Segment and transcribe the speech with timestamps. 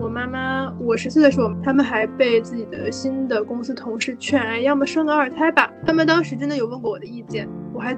[0.00, 5.68] 我妈妈，我十岁的时候，他们还被自己的新的公司同事劝，要么生个二胎吧。
[5.84, 7.96] 他们当时真的有问过我的意见，我还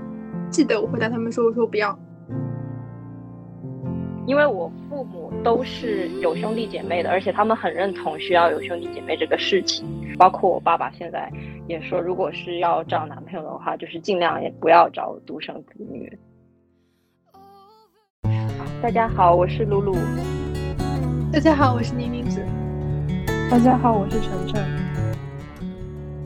[0.49, 1.99] 记得我回答他们说，我说不要。
[4.27, 9.87] 因为我父母都是有兄弟姐妹的，而且他们很认同需要有兄弟姐妹这个事情。
[10.17, 11.31] 包括我爸爸现在
[11.69, 16.19] 也说，如果是要找男朋友的话，就是尽量也不要找独生子女。
[18.81, 19.95] 大家好，我是露露。
[21.33, 22.45] 大家好，我是妮妮子。
[23.49, 24.55] 大家好，我是晨晨。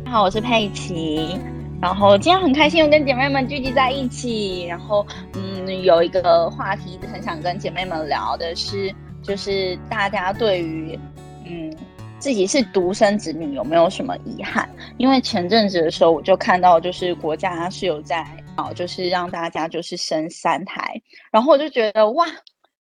[0.03, 1.39] 大家好，我是佩奇。
[1.79, 4.65] 然后今天很开心，又跟姐妹们聚集在一起。
[4.65, 8.91] 然后，嗯，有一个话题很想跟姐妹们聊的是，
[9.23, 10.99] 就是大家对于，
[11.45, 11.71] 嗯，
[12.19, 14.67] 自己是独生子女有没有什么遗憾？
[14.97, 18.27] 因为前阵子的时候，我就看到，就是国家是有在，
[18.57, 20.83] 哦，就是让大家就是生三胎。
[21.31, 22.25] 然后我就觉得，哇！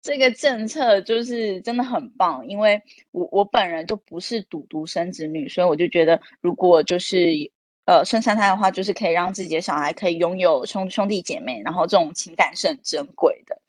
[0.02, 7.50] 这个政策就是真的很棒，因为我我本人就不是独独生子女，所以我就觉得如果就是
[7.84, 13.60] 呃生三胎的话，就是可以让自己的小孩可以拥有兄兄弟姐妹，然后这种情感是很珍贵的。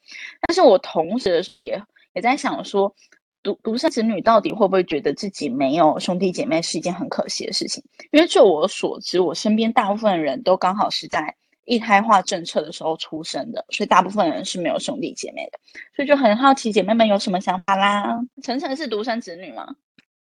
[0.48, 1.82] 但是我同时也
[2.14, 2.96] 也在想说，
[3.44, 7.84] 独独生子女到底会不会觉得自己没有兄弟姐妹是一件很可惜的事情？
[8.12, 11.36] 因为就我所知，我身边大部分人都刚好是在。
[11.66, 15.60] 一胎化政策的时候出生的，所以大部分人是没有兄弟姐妹的，
[15.96, 18.20] 所以就很好奇姐妹们有什么想法啦。
[18.42, 19.76] 晨晨是独生子女吗？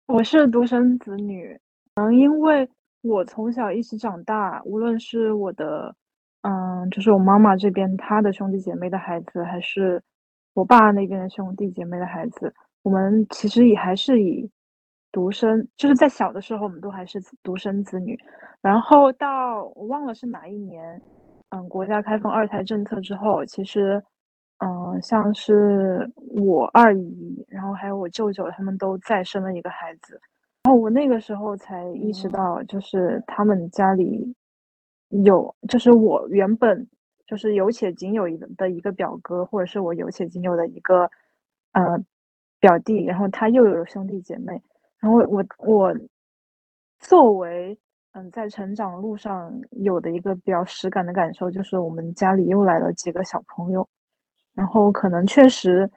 [0.05, 1.59] 我是独生子女，
[1.95, 2.69] 嗯，因为
[3.01, 5.95] 我从小一起长大，无论是我的，
[6.41, 10.01] 嗯，就是我妈妈这边她的兄弟姐妹的孩子，还是
[10.53, 12.53] 我爸那边的兄弟姐妹的孩子，
[12.83, 14.47] 我们其实也还是以
[15.11, 18.19] 独生，就是在小的时候我们都还是独生子女，
[18.61, 21.01] 然后到我忘了是哪一年。
[21.55, 24.03] 嗯，国家开放二胎政策之后，其实，
[24.57, 30.19] 嗯，像是我二姨，然后还有我舅舅，他们都再生了一个孩子，
[30.63, 34.33] 然后我那个时候才意识到，就是他们家里
[35.09, 36.87] 有，就是我原本
[37.27, 41.07] 就是有且仅有一的一个表哥，或者是我有且仅有的一个
[41.73, 42.03] 呃
[42.59, 44.59] 表弟，然后他又有兄弟姐妹，
[44.99, 45.95] 然后我我
[46.99, 47.77] 作为。
[48.13, 53.87] 嗯，在成长路上有的一个比较实感的感受，就是我们家里又来了几个小朋友，
[54.53, 55.89] 然后可能确实，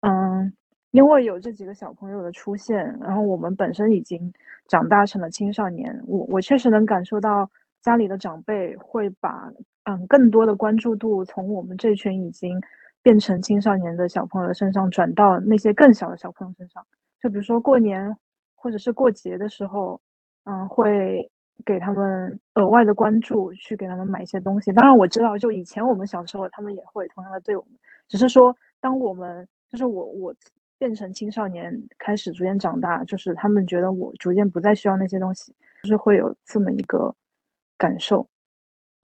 [0.00, 0.52] 嗯，
[0.90, 4.30] 因为有这几个小朋友的出现，然后我们本身已经
[4.68, 9.50] 长大成了青少年，我我确实能感受到家里的长辈会把
[9.84, 12.60] 嗯更多的关注度从我们这群已经
[13.02, 16.86] 变成青少年的小朋友身上转到那些更小的小朋友身上，
[17.22, 18.14] 就比如说过年
[18.54, 19.98] 或者是过节的时候，
[20.44, 21.30] 嗯，会。
[21.64, 24.72] 给他们额外的关注，去给他们买一些东西。
[24.72, 27.78] 当然，我知道，就以前我们小时候，他们也会同样的对我们。
[28.08, 30.34] 只是说，当我们就是我，我
[30.78, 37.14] 变成青少年，开始逐渐长大，就是他们觉得我逐渐不再需要那些东西，就是会有这么一个
[37.78, 38.26] 感受。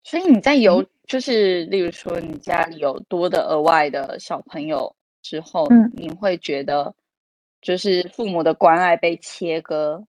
[0.02, 6.94] 所以你在有，就是例如说，你家里有多的额外的小朋友之后，嗯，你会觉得，
[7.62, 10.04] 就是父母的关爱被切割。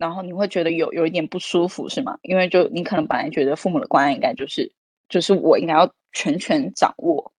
[0.00, 2.18] 然后你会觉得有有一点不舒服是吗？
[2.22, 4.72] 因为就你可能本来觉得父母的关爱应该就是
[5.10, 7.30] 就是我应该要全权掌握。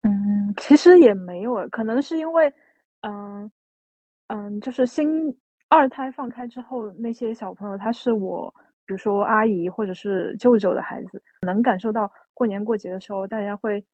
[0.00, 2.50] 嗯，其实也没有，可能是因为
[3.02, 3.50] 嗯
[4.28, 5.06] 嗯，就是新
[5.68, 8.50] 二胎放开之后，那些小朋友他是我，
[8.86, 13.84] 比如说阿姨或者是舅舅的孩子，能感受到过年过节的时候大家会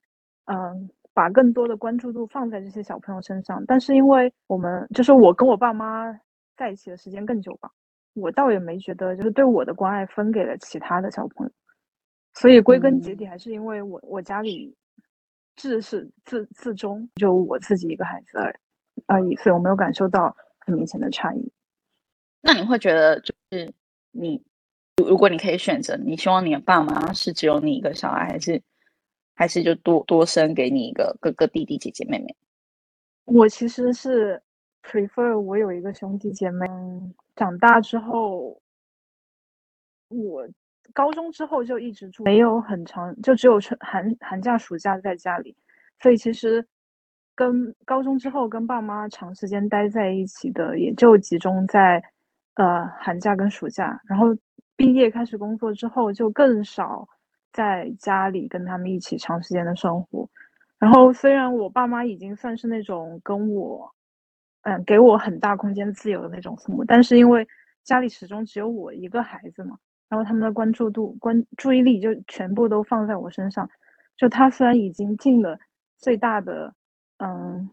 [0.45, 3.65] 嗯把更多的关注度放在这些小朋友身上。
[3.67, 6.17] 但是因为我们就是我跟我爸妈。
[6.59, 7.71] 在一起的时间更久吧，
[8.15, 11.53] 我倒也没觉得就是对我的关爱分给了其他的小朋友，
[12.35, 14.75] 所以归根结底还是因为我我家里
[15.55, 18.61] 自始自自终就我自己一个孩子而
[19.07, 21.53] 而已，所以我没有感受到很明显的差异。
[22.41, 23.73] 那你会觉得就是
[24.11, 24.43] 你
[24.97, 28.61] 如果你可以选择，你希望你的爸妈是只有你一个小孩，还是
[29.37, 32.37] 还是就多多生给你一个哥哥弟弟姐姐妹妹？
[33.27, 34.43] 我其实是。
[34.83, 36.67] Prefer 我有一个兄弟姐妹，
[37.37, 38.61] 长大之后，
[40.09, 40.49] 我
[40.95, 45.55] 高中之后就一直住，没有很长，就只有春寒寒假暑假在家里，
[46.01, 46.67] 所以其实
[47.35, 52.03] 跟高中之后跟爸妈长时间待在一起的，也就集中在
[52.55, 54.35] 呃寒假跟暑假，然后
[54.77, 57.07] 毕业开始工作之后，就更少
[57.53, 60.29] 在家里跟他们一起长时间的生活。
[60.79, 63.93] 然后虽然我爸妈已经算是那种跟我。
[64.63, 67.47] 嗯，给我很大空间自由的那种父母，但是因为
[67.85, 69.79] 家里始终只有我一个孩子嘛，
[70.09, 73.69] 然后他们的关注度、关注意力就全部都放在我身上。
[74.17, 75.59] 就他虽然已经尽了
[75.97, 76.75] 最大的，
[77.19, 77.71] 嗯，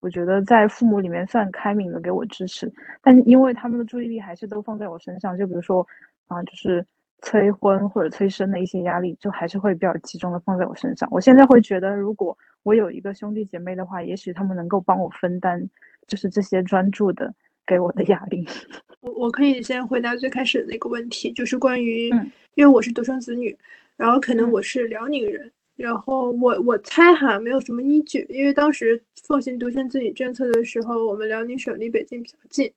[0.00, 2.70] 我觉得在父母里面算开明的，给我支持。
[3.00, 5.86] 但因为他们的注意力还是都放在我身上，就比如说
[6.26, 6.84] 啊，就是
[7.22, 11.08] 催婚或者催生的一些压力，就还是会比较集中的放在我身上。
[11.12, 15.68] 我现在会觉得，如果我有一个兄弟姐妹的话，也许他们能够帮我分担，
[16.06, 17.32] 就是这些专注的
[17.66, 18.46] 给我的压力。
[19.00, 23.56] 我我可以先回答最开始的那个问题，就是关于，嗯因为我是独生子女，
[23.96, 32.70] 然后可能嗯我是辽宁人，然后我我猜哈没有什么依据，因为当时奉行独生子女政策的时候，我们辽宁省离北京比较近，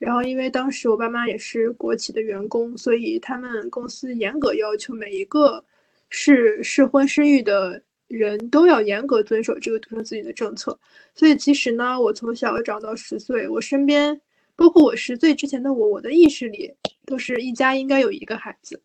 [0.00, 5.64] 然后因为当时我爸妈也是国企的员工，所以他们公司严格要求每一个
[6.08, 10.76] 是适婚生育的人都要严格遵守这个独生子女的政策，
[11.14, 14.20] 所以其实呢，我从小长到十岁，我身边。
[14.56, 16.70] 包括我十岁之前的我，我的意识里
[17.06, 18.78] 都是一家应该有一个孩子，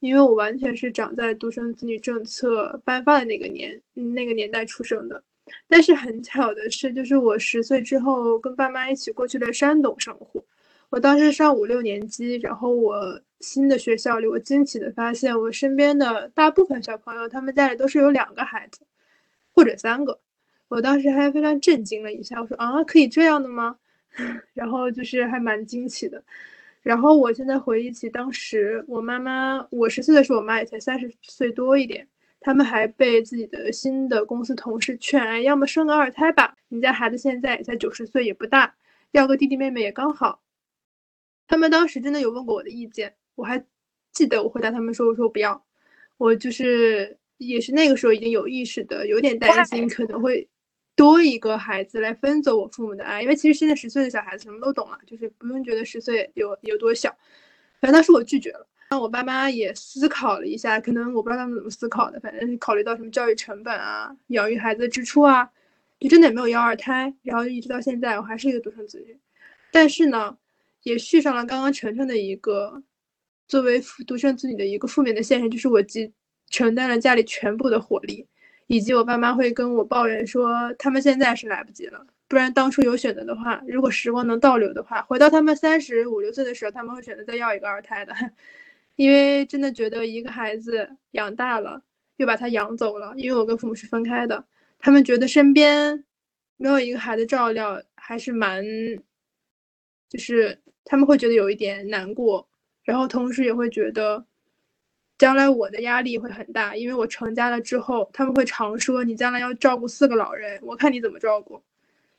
[0.00, 5.24] 因为我完全是长在独生子女政策颁发的那个年那个年代出生的。
[5.66, 10.44] 但是很巧的是，就是我十岁之后跟爸妈一起过去了山东生活。
[10.92, 18.82] 我当时上五六年级，然后我新的学校里，我惊奇的发现，我身边的大部分小朋友，他们家里都是有两个孩子，
[19.54, 20.20] 或者三个。
[20.68, 23.76] 我当时还非常震惊了一下，我说啊，可以这样的吗？
[24.52, 26.22] 然后就是还蛮惊奇的，
[26.82, 32.06] 然后我现在回忆起当时我妈妈，我十岁的时候，我妈也才三十岁多一点，
[32.38, 38.74] 他们还被自己的新的公司同事劝，哎，要么生个二胎吧，你家孩子现在也才九十岁，也不大，
[39.12, 40.40] 要个弟弟妹妹也刚好。
[41.46, 43.64] 他们当时真的有问过我的意见，我还
[44.12, 45.64] 记得我回答他们说，我说不要，
[46.18, 50.48] 我就是也是那个时候已经有意识的，有点担心可能会。
[50.94, 57.08] 多一个孩子来分走我父母的爱，因为其实现在十岁的小孩子什么都懂了，就是不用觉得十岁有有多小。
[57.80, 65.50] 反正当时我拒绝了，然后我爸妈也思考了一下，可能我不知道他们怎么思考的，反正是考虑到什么教育成本啊、养育孩子的支出啊，
[65.98, 69.18] 就真的也没有要二胎，然后一直到现在我还是一个独生子女。
[69.72, 70.36] 但是呢，
[70.82, 72.82] 也续上了刚刚晨晨的一个
[73.48, 76.12] 作为独生子女的一个负面的现象，就是我既
[76.48, 78.26] 承担了家里全部的火力。
[78.68, 88.14] 以及我爸妈会跟我抱怨说，他们现在是来不及了，不然当初有选择的话，如果时光能倒流的话，回到他们三十五六岁的时候，他们会选择再要一个二胎的，
[88.96, 91.82] 因为真的觉得一个孩子养大了，
[92.16, 94.42] 又把他养走了，因为我跟父母是分开的，
[94.78, 96.02] 他们觉得身边
[96.56, 98.64] 没有一个孩子照料，还是蛮，
[100.08, 102.48] 就是他们会觉得有一点难过，
[102.82, 104.24] 然后同时也会觉得。
[105.18, 111.62] 将来我的压力会很大，因为我成家了之后，他们会常说你将来要照顾四个老人，我看你怎么照顾。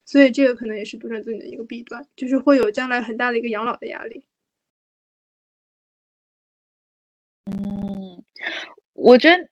[0.06, 4.24] 所以这个可能也是独生子女的一个弊端，就是会有将来很大的一个养老的压力。
[7.46, 8.24] 嗯，
[8.94, 9.50] 我觉得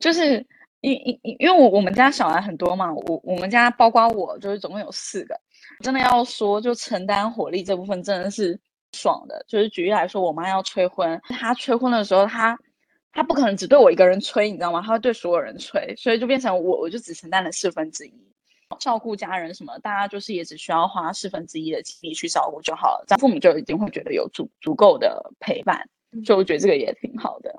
[0.00, 0.44] 就是
[0.80, 5.38] 因因因为我我们家小孩很多嘛，我我们家包括我就是总共有四个，
[5.80, 8.58] 真的要说就承担火力这部分真的是
[8.92, 9.44] 爽的。
[9.48, 12.58] 就是举例来说，我妈要催婚，她催婚的时候，她。
[13.12, 14.80] 她不可能只对我一个人催，你知道吗？
[14.80, 18.12] 她会对所有人催，所以就变成我，我就只承担了四分之一，
[18.78, 25.84] 照顾家人什么，大家就是也只需要花四分之一的精力去照顾就好了，这样父母就已经会觉得有足足够的陪伴，
[26.24, 27.52] 所以我觉得这个也挺好的。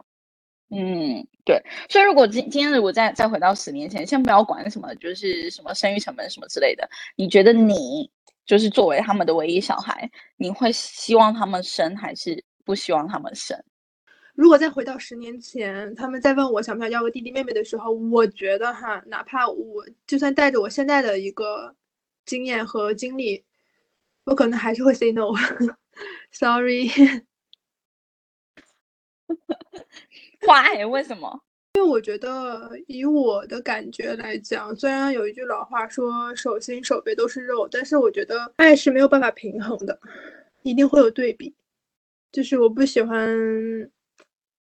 [0.73, 1.61] 嗯，对。
[1.89, 8.09] 所以如果今今天如果再再回到十年前，先不要管什么，就是什么生育成本什么之类的，你觉得你
[8.45, 13.61] 就是作为他们的唯一小孩，你会希望他们生还是不希望他们生？
[14.33, 21.75] 如果再回到十年前，他们再问我想不想要个弟弟妹妹的时候，我觉得哈，哪怕我就算带着我现在的一个
[22.25, 23.43] 经验和经历，
[24.23, 26.89] 我可能还是会 say no，sorry。
[30.47, 30.85] Why？
[30.85, 31.41] 为什么？
[31.75, 39.99] 因为我觉得以我的感觉来讲，虽然有一句老话说手心手背都是肉，但是我觉得爱是没有办法平衡的，
[40.63, 41.55] 一定会有对比。
[42.31, 43.89] 就是我不喜欢。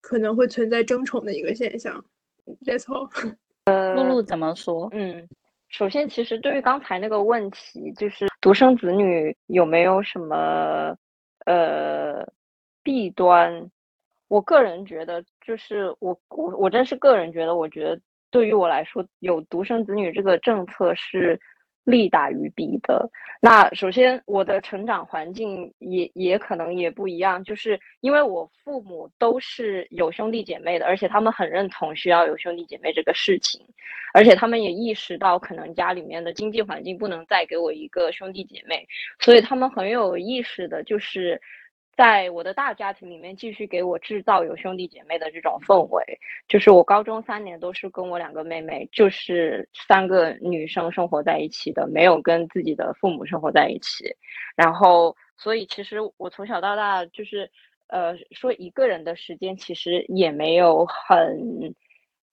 [0.02, 2.04] 可能会存在争宠的一个现象
[2.64, 3.11] ，That's all。
[3.66, 4.88] 呃，露露怎么说？
[4.92, 5.28] 嗯，
[5.68, 10.96] 首先，其实对于刚才那个问题，就是独生子女有没有什么
[11.46, 12.25] 呃
[12.85, 13.68] 弊端？
[14.28, 21.38] 我个人觉得，就是我我我真是个人觉得，我觉得对于我来说，有独生子女这个政策是。
[21.87, 23.09] 利大于弊的。
[23.40, 33.64] 那首先，我的成长环境也也可能也不一样，就是因为我父母都是有兄弟姐妹的，而且他们很认同需要有兄弟姐妹这个事情，
[34.12, 38.85] 而且他们也意识到可能家里面的经济环境不能再给我一个兄弟姐妹，
[39.21, 41.40] 所以他们很有意识的，就是
[41.97, 46.05] 在我的大家庭里面继续给我制造有兄弟姐妹的这种氛围。
[46.47, 54.15] 就是我高中三年都是跟我两个妹妹，就是三个女生生活在一起的，没有跟自己的父母生活在一起。
[54.55, 57.50] 然后，所以其实我从小到大就是，
[57.87, 61.75] 呃，说一个人的时间其实也没有很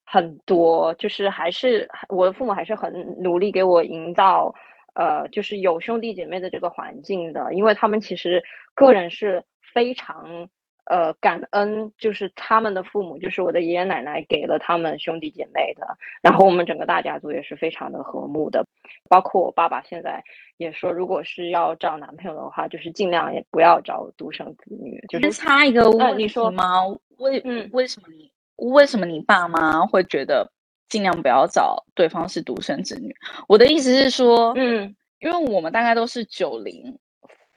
[0.06, 2.92] 很多，就是还是我的父母还是很
[3.24, 4.54] 努力给我营造，
[4.94, 8.44] 呃，就是有兄弟姐妹的这个环境的，因为他们其实
[8.76, 9.42] 个人是。
[9.74, 10.48] 非常
[10.86, 15.88] 呃感恩，就是他们的父母，就是我的爷爷奶奶给了他们兄弟姐妹的，
[16.22, 18.66] 然后我们整个大家族也是非常的和睦的，
[19.10, 20.24] 包括我爸爸现在
[20.58, 25.04] 也说，如果是要找男朋友的话，就是尽量也不要找独生子女。
[25.08, 26.86] 就是差一个问题吗？
[27.18, 30.52] 为嗯为什么你为什么你爸妈会觉得
[30.90, 33.16] 尽量不要找对方是独生子女？
[33.48, 37.00] 我的意思是说，嗯，因为我们大概都是九零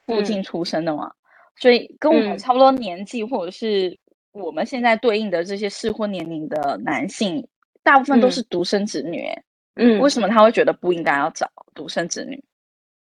[0.07, 1.13] 附近出生的嘛。
[1.57, 3.99] 所以跟我们差不多年纪，或者是
[4.33, 7.47] 我们现在对应的这些适婚年龄的男性，
[7.83, 9.27] 大部分都是独生子女。
[9.75, 12.43] 嗯，为什么他会觉得不应该要找独生子女？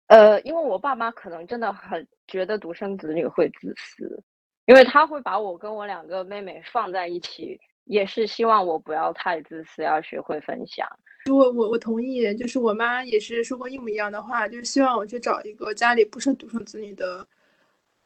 [0.08, 4.22] 呃，因为我爸妈可能真的很觉得独生子女会自私，
[4.66, 10.86] 因为他会把我跟我两个妹妹放在一起，也是希望我不要太自私，要学会分享。
[11.30, 17.26] 我我我同意，就是我妈也是说过一模一样的话，就是希望我去找一个家里不是独生子女的。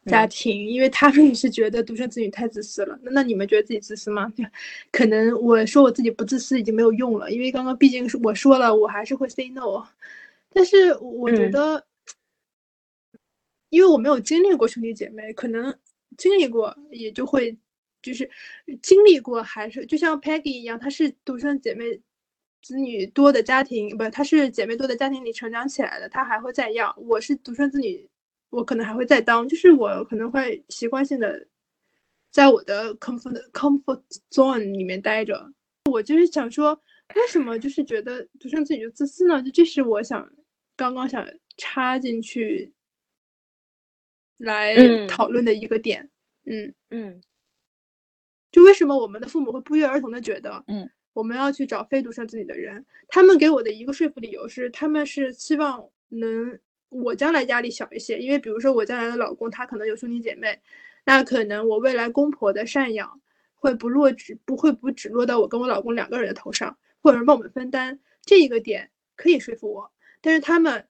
[0.07, 2.97] 家庭，因为他们也是觉得独生子女太自私了。
[3.03, 4.31] 那那你们觉得自己自私吗？
[4.91, 9.85] 可能我说我自己不自私已经没有用了，因为刚刚毕竟是我说了，我还是会 say no。
[10.49, 11.85] 但是我觉得，
[13.69, 15.77] 因为我没有经历过兄弟姐妹，可能
[16.17, 17.55] 经历过也就会，
[18.01, 18.27] 就是
[18.81, 21.99] 经历过还是就像 Peggy 一样，她是独生姐妹
[22.63, 26.95] 子女多的家庭，不，她是姐妹多的家庭里成长起来的，她还会再要。
[26.97, 28.09] 我是独生子女。
[28.57, 31.47] 我可能还会再当，就是我可能会习惯性的
[32.31, 35.47] 在我的 comfort comfort zone 里面待着。
[35.91, 36.73] 我就是想说，
[37.13, 39.43] 为什么就是觉得独生子女就自私呢？
[39.43, 40.27] 就这是我想
[40.75, 41.23] 刚刚想
[41.57, 42.73] 插进去
[44.37, 46.09] 来讨论的一个点。
[46.45, 47.21] 嗯嗯，
[48.51, 52.83] 就为什么我们的父母会不约而同的觉得，嗯，我们要去找非独生子女的人？
[53.07, 56.59] 他们给我的一个说服理由是，他们是希望能。
[56.89, 60.57] 我将来压力小一些，因为比如说我将来的老公他可能有兄弟姐妹，
[61.05, 63.19] 那可能我未来公婆的赡养
[63.53, 69.91] 会不落只不会不只落到我跟我老公两个人的头上，或者是帮我们分担这一个点可以说服我。
[70.21, 70.87] 但是他们，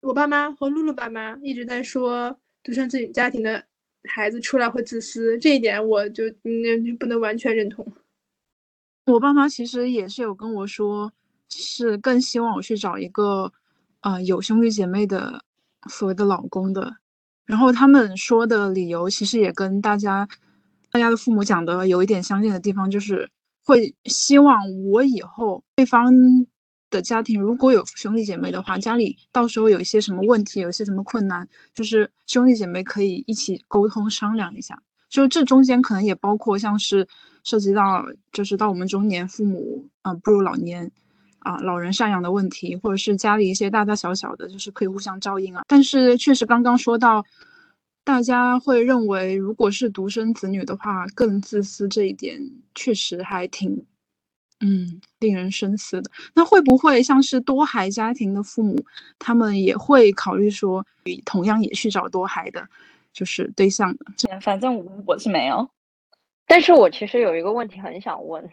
[0.00, 3.62] 我爸妈和露露爸妈一直在说独生子女家庭的
[4.04, 7.86] 孩子出来会自私，这一点我就嗯不能完全认同。
[9.04, 11.12] 我爸妈其实也是有跟我说，
[11.50, 13.52] 是更希望我去找一个。
[14.00, 15.42] 啊，有兄弟姐妹的
[15.88, 16.96] 所谓的老公的，
[17.44, 20.28] 然后他们说的理由其实也跟大家
[20.90, 23.28] 大家的父母讲的有一点相近的地方，就是
[23.64, 26.12] 会希望我以后对方
[26.90, 34.80] 的家庭如果有兄弟姐妹的话，家里到时候有一些什么问题，有一些什么困难，就是兄弟姐妹可以一起沟通商量一下。
[35.10, 37.08] 就这中间可能也包括像是
[37.42, 40.90] 涉及到，就是到我们中年父母嗯步入老年。
[41.40, 45.62] 啊，老人赡养的问题，或者是家里一些大大小小的，就是可以互相照应啊。
[45.66, 47.24] 但是确实刚刚说到，
[48.04, 52.40] 大家会认为如果是独生子女的话更自私，这一点
[52.74, 53.70] 确实还挺，
[54.60, 56.10] 嗯，令人深思的。
[56.34, 58.84] 那会不会像是多孩家庭的父母，
[59.18, 60.84] 他们也会考虑说，
[61.24, 62.66] 同样也去找多孩的，
[63.12, 64.06] 就是对象的？
[64.40, 65.68] 反正我是没有。
[66.48, 68.50] 但是我其实有一个问题很想问，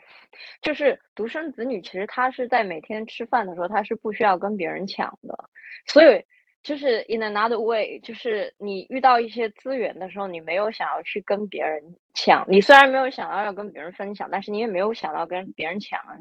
[0.62, 5.50] 就是独生子女其实他是在每天吃饭的时候他是不需要跟别人抢的，
[5.88, 6.26] 所以
[6.62, 16.20] 就是 in another way，就是你遇到一些资源的时候，你没有想要去跟别人抢，你虽然没有想到要跟别人分享，但是你也没有想到跟别人抢啊。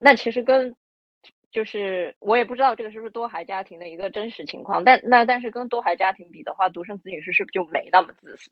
[0.00, 0.74] 那其实跟
[1.52, 8.50] 就是我也不知道这个是不是多孩家庭的一个真实情况，但那但是跟多孩家庭比的话，独生子女是是不是就没那么自私？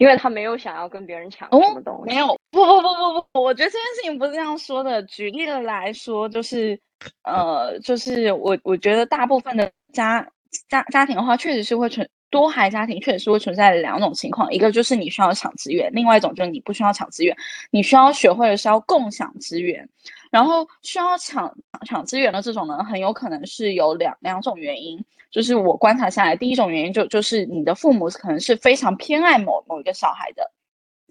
[0.00, 5.02] 因为他没有想要跟别人抢什么东西，没有，不不不不不，我觉得这件事情不是这样说的。
[5.02, 6.80] 举例的来说，就是，
[7.24, 10.26] 呃，就是我我觉得大部分的家
[10.70, 17.36] 家家庭的话，确实是会存多孩家庭，确实是会存在两种情况，一个就是你需要抢资源，另外一种就是你不需要抢资源，
[17.70, 19.86] 你需要学会的是要共享资源。
[20.30, 21.52] 然后需要抢
[21.86, 25.04] 抢资源的这种呢，很有可能是有两两种原因。
[25.30, 30.50] 就是我观察下来，第一种原因就就是你的父母可能是非常偏爱某某一个小孩的，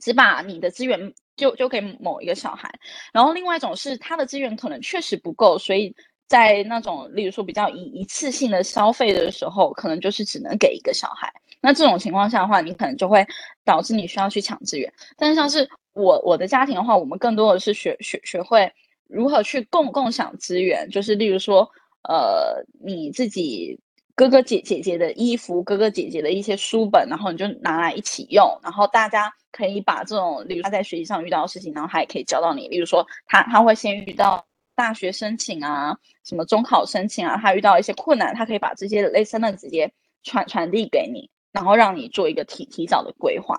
[0.01, 2.69] 只把你的资源就就给某一个小孩。
[3.13, 5.95] 然后另外一种是他的资源可能确实不够，所以
[6.27, 11.31] 在那种例如说比较一一次性的消费的时候，可能就是只能给一个小孩。
[11.61, 13.25] 那这种情况下的话，你可能就会
[13.63, 14.91] 导致你需要去抢资源。
[15.15, 18.69] 但是像是我我的家庭的话，我们更多的是学学学会
[19.09, 21.69] 如何去共共享资源，就是例如说，
[22.07, 23.77] 呃，你自己。
[24.15, 32.67] 哥哥姐姐姐的衣服，哥哥姐姐的一些书本，然后你就拿来一起用，然后大家可以把这种，例如他在学习上遇到的事情，然后他也可以教到你。
[32.67, 39.89] 例如说，他他会先遇到大学申请啊，什么中考申请啊，他遇到一些困难，他可以把这些类似的直接
[40.23, 43.55] 传传递给你，然后让你做一个提提早的规划。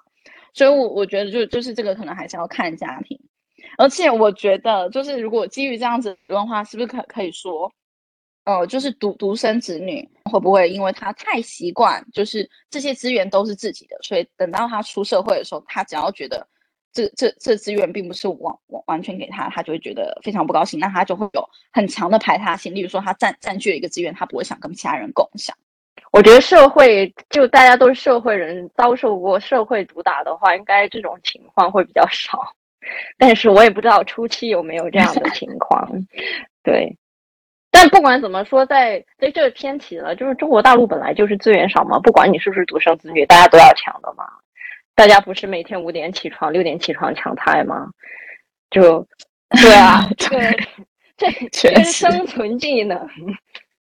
[0.53, 3.19] 所以，我我觉得就就是这个可能还是要看家庭，
[3.81, 7.73] 而且我觉得就是如果基于这样子的话，是不是可可以说？
[8.45, 16.47] 呃，就是独独生子女会不会因为他太习惯，就是这些资源都是自己的，所以等到他出社会的时候，他只要觉得
[16.93, 22.75] 这这这资源并不是完完完全给他，他就会觉得非常不高兴，那他就会有很强的排他性。
[22.75, 25.57] 例如说，他占占据了一个资源，他不会想跟其他人共享。
[26.13, 32.55] 我觉得社会就大家都是社会人，遭受过社会毒打的话，应该这种情况会比较少。
[33.19, 35.89] 但是我也不知道初期有没有这样的情况，
[36.63, 36.97] 对。
[37.73, 44.25] 但不管怎么说，在在这偏题了，就是中国大陆本来就是资源少嘛，不管你是不是独生子女，大家都要抢的嘛。
[44.97, 47.89] 大家不是每天五点起床、六点起床抢菜吗？
[48.71, 49.07] 就
[49.63, 50.59] 对啊， 对，
[51.17, 52.99] 这这是生存技能。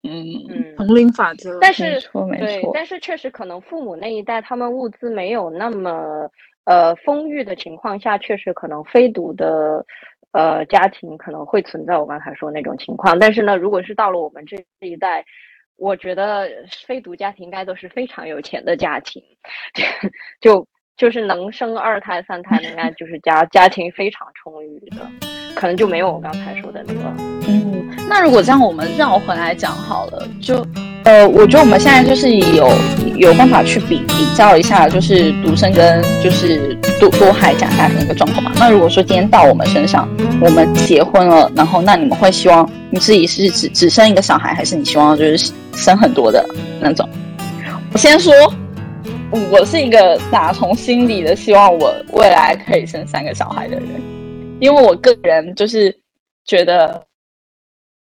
[0.02, 1.58] 嗯嗯，丛林法则。
[1.60, 2.00] 但是
[2.38, 6.28] 对，但是确实可能父母那一代他们物资没有那么
[6.64, 9.85] 呃丰裕的情况下，确实可能非独的。
[10.33, 15.25] 呃，家庭可能会存在我刚才说那种情况，但是呢，如果是到了我们这一代，
[15.76, 16.49] 我觉得
[16.85, 19.23] 非独家庭应该都是非常有钱的家庭，
[20.42, 20.66] 就
[20.97, 25.09] 就是能生二胎三胎，应该就是家家庭非常充裕的，
[25.54, 27.00] 可能就没有我刚才说的那个。
[27.47, 27.73] 嗯，
[28.08, 30.64] 那如果这样，我们绕回来讲好了，就。
[31.04, 32.73] 呃，我觉得我们现在就是有
[33.14, 38.50] 有办法去比比较一下，就是独生跟就是多多孩家庭的一个状况嘛。
[38.56, 40.08] 那如果说今天到我们身上，
[40.40, 46.42] 我们结婚了，然后那你们会希望你自己是只只生一个小孩，还是你希望就是生很多的
[46.80, 47.06] 那种？
[47.92, 48.32] 我先说，
[49.50, 53.87] 我是一个打从心底的希望我未来可以生三个小孩的人，
[54.59, 55.94] 因为我个人就是
[56.46, 57.05] 觉得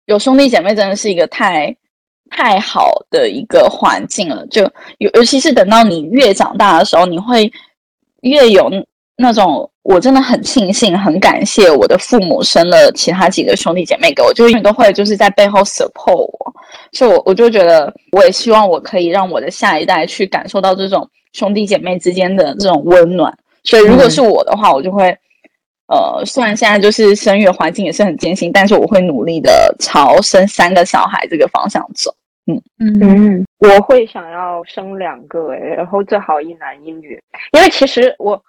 [0.05, 1.75] 有兄弟姐妹真的是一个太。
[2.35, 4.63] 太好的一个环境了，就
[4.97, 7.51] 尤尤其是等到你越长大的时候，你会
[8.21, 8.71] 越有
[9.17, 16.53] 那种我真的很庆幸、很感谢我的父母生了其他几个兄弟姐妹给我，就永远都会就是在背后 support 我，
[16.91, 23.31] 所以我我就觉得我也希望我可以让我的下一代去感受到这种兄弟姐妹之间的这种温暖。
[23.63, 25.15] 所以如果是我的话，我就会
[25.87, 32.13] 呃，虽然现在就是生育环境也是很艰辛，但是我会努力的朝生三个小孩这个方向走。
[32.45, 37.17] 嗯嗯我会想要生两个，然后最好一男一女，
[37.51, 38.41] 因为其实我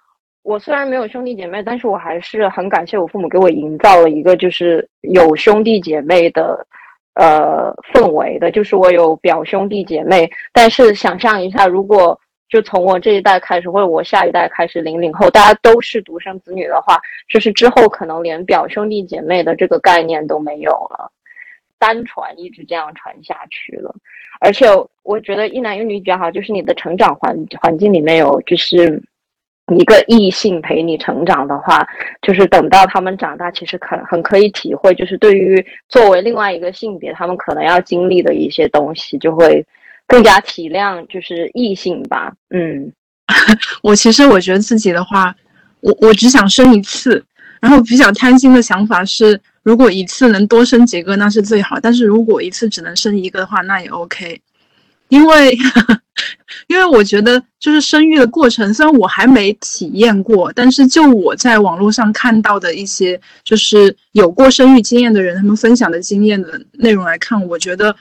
[0.43, 6.65] 我虽然没有兄弟姐妹，但是我还是很感谢我父母给我营造了一个就是有兄弟姐妹的
[7.13, 10.29] 呃氛围的，就是我有表兄弟姐妹。
[10.51, 21.11] 但是想象一下，如果就从我这一代开始，或者我下一代开始，零零后大家都是独生子女的话，就是之后可能连表兄弟姐妹的这个概念都没有了。
[21.77, 23.93] 单传一直这样传下去了，
[24.39, 24.65] 而且
[25.03, 28.99] 我觉得一男一女比较好，就是你的成长环环境里面有就是
[29.75, 31.85] 一个异性陪你成长的话，
[32.21, 39.63] 就是等到他们长大，其实很很可以体会，就是对于作为另外一个性别，他们可能要经历的一些东西，就会
[40.07, 42.33] 更加体谅就是异性吧。
[42.49, 42.91] 嗯，
[43.81, 45.35] 我其实我觉得自己的话，
[45.81, 47.23] 我我只想生一次，
[47.59, 49.39] 然后比较贪心的想法是。
[49.65, 51.79] 如果一次能多生几个，那是最好。
[51.81, 54.39] 但是如果一次只能生一个的话，那也 OK。
[55.07, 55.57] 因为，
[56.69, 67.95] 因为我觉得就是生育的过程，虽然我还没体验过，但是就我在网络上看到的一些就是有过生育经验的人，他们分享的经验的内容来看，我觉得。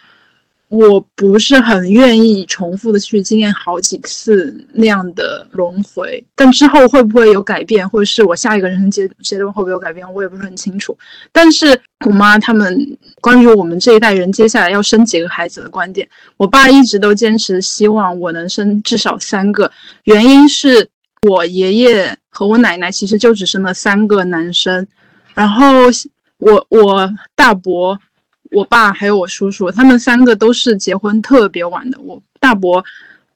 [0.77, 10.97] 我不是很愿意重复的去经验好几次那样的轮回，但之后会不会有改变，或者是我下一个人生阶阶段会不会有改变，我也不是很清楚。
[11.31, 19.71] 但是我妈他们关于我们这一代人接下来要生几个孩子的观点，我爸一直都坚持希望我能生至少三个，
[20.05, 20.89] 原因是
[21.23, 24.85] 我爷爷和我奶奶其实就只生了三个男生，
[25.35, 25.65] 然后
[26.39, 27.97] 我我大伯。
[28.55, 31.99] 我爸还有我叔叔，他们三个都是结婚特别晚的。
[32.01, 32.83] 我大伯，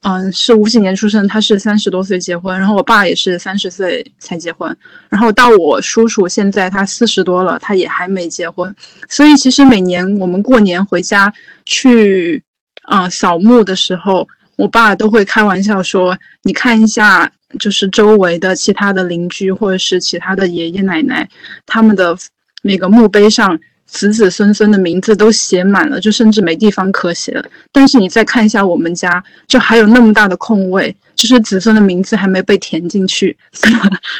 [0.02, 4.74] 嗯，是五几年出生，他是三十多岁结婚，然后我爸也是三十岁才结婚，
[5.08, 8.72] 然后到我叔叔现在他四十多了，他也还没结婚。
[9.08, 11.32] 所以其实每年我们过年回家
[11.66, 12.40] 去，
[12.82, 17.28] 啊，扫墓的时候，我爸都会开玩笑说：“你看一下，
[17.58, 21.28] 就是周围的其他的邻居或者是其他的爷爷奶奶，
[21.66, 22.16] 他们的
[22.62, 27.44] 那个墓碑上。”子子孙孙的名字都写满了，就甚至没地方可写了。
[27.72, 33.36] 但是你再看一下我们家，就还有那么大的空位，就是子孙的名字还没被填进去。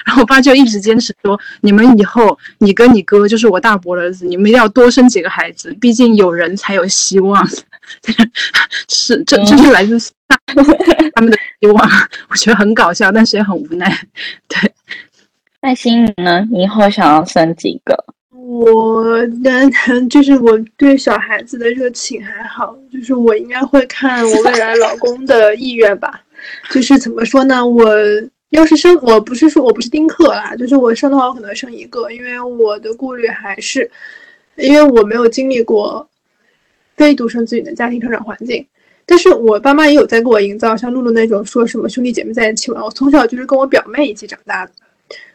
[0.07, 7.47] 然后我爸就一直坚持说：“你们以后，你跟你哥，就是我大伯的儿子，你们一定要多生几个孩子，毕竟有人才有希望。
[8.89, 9.99] ”是，这这是来自
[11.15, 11.91] 他们的希望。
[12.31, 13.87] 我觉得很搞笑，但是也很无奈。
[14.49, 14.73] 对，
[15.61, 16.47] 耐心呢？
[16.51, 18.05] 你以后想要生几个？
[18.51, 26.23] 我单纯 就是我对小孩子的热情还好，就是我应该会看我未来老公的意愿吧。
[26.71, 27.67] 就是怎么说呢？
[27.67, 27.95] 我
[28.49, 33.91] 要是生，我不是说我不是丁克啦，就是我生的话，我可能生一个，因为我的顾虑还是，
[34.57, 36.09] 因为我没有经历过
[36.97, 38.67] 非独生子女的家庭成长环境。
[39.05, 42.83] 但是我爸妈也有在给我营造像露露那种说什么兄弟姐妹在一起玩。
[42.83, 44.73] 我从小就是跟我表妹一起长大的，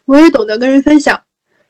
[0.05, 1.21] 我也懂得跟人分享。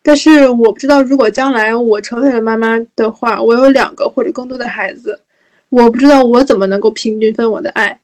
[0.06, 5.18] 但是我不知道，如果将来我成为了妈妈的话，我有两个或者更多的孩子，
[5.70, 7.98] 我不知道我怎么能够平均分我的爱，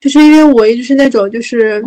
[0.00, 1.80] 就是因为我一直是那种，就是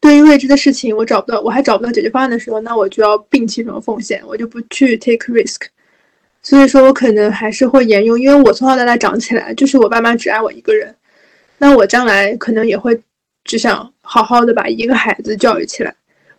[0.00, 5.60] 对于未知的事情，我找不到，我还找不到解决方案的时候，那我就要摒弃这种风险，我就不去 take risk。
[6.42, 10.92] 所以说我可能还是会沿用，因为我从小到大长起来，就是我爸妈只爱我一个人，
[11.58, 13.00] 那我将来可能也会
[13.44, 15.94] 只想好好的把一个孩子教育起来，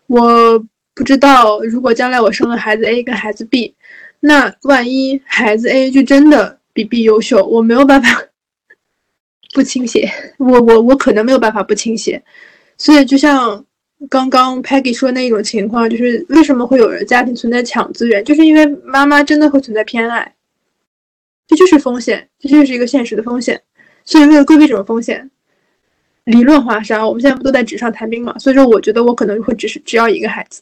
[0.08, 0.62] 我。
[0.96, 3.74] 不知道，如果将来我生了孩子 A 跟孩子 B，
[4.20, 8.24] 那万一孩子 A 就真的比 B 优秀，我没有办法
[9.54, 12.24] 不倾斜，我我我可能没有办法不倾斜。
[12.78, 13.66] 所以就像
[14.10, 20.36] 刚刚 Peggy 说那一种情况，就是为什么会有人家庭存在抢资源，就是因为妈妈真的会存在偏爱，
[21.48, 23.62] 这就是风险，这就是一个现实的风险。
[24.06, 25.30] 所以为了规避这种风险，
[26.26, 28.38] 理论化上我们现在不都在纸上谈兵嘛？
[28.38, 30.62] 所以说，我觉得我可能会只是只要一个孩子。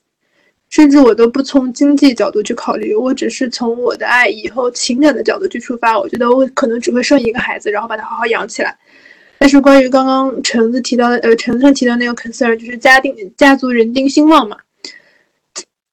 [0.71, 5.99] 甚至我都不从经济角度去考虑，我只是从我的爱以后情感的角度去出发。
[5.99, 8.75] 我觉得我可能只会生一个孩子，然后把他好好养起来。
[9.37, 14.55] 但是关于刚刚橙子提到的，呃，橙子提到那个 concern，就是家定家族人丁兴旺嘛，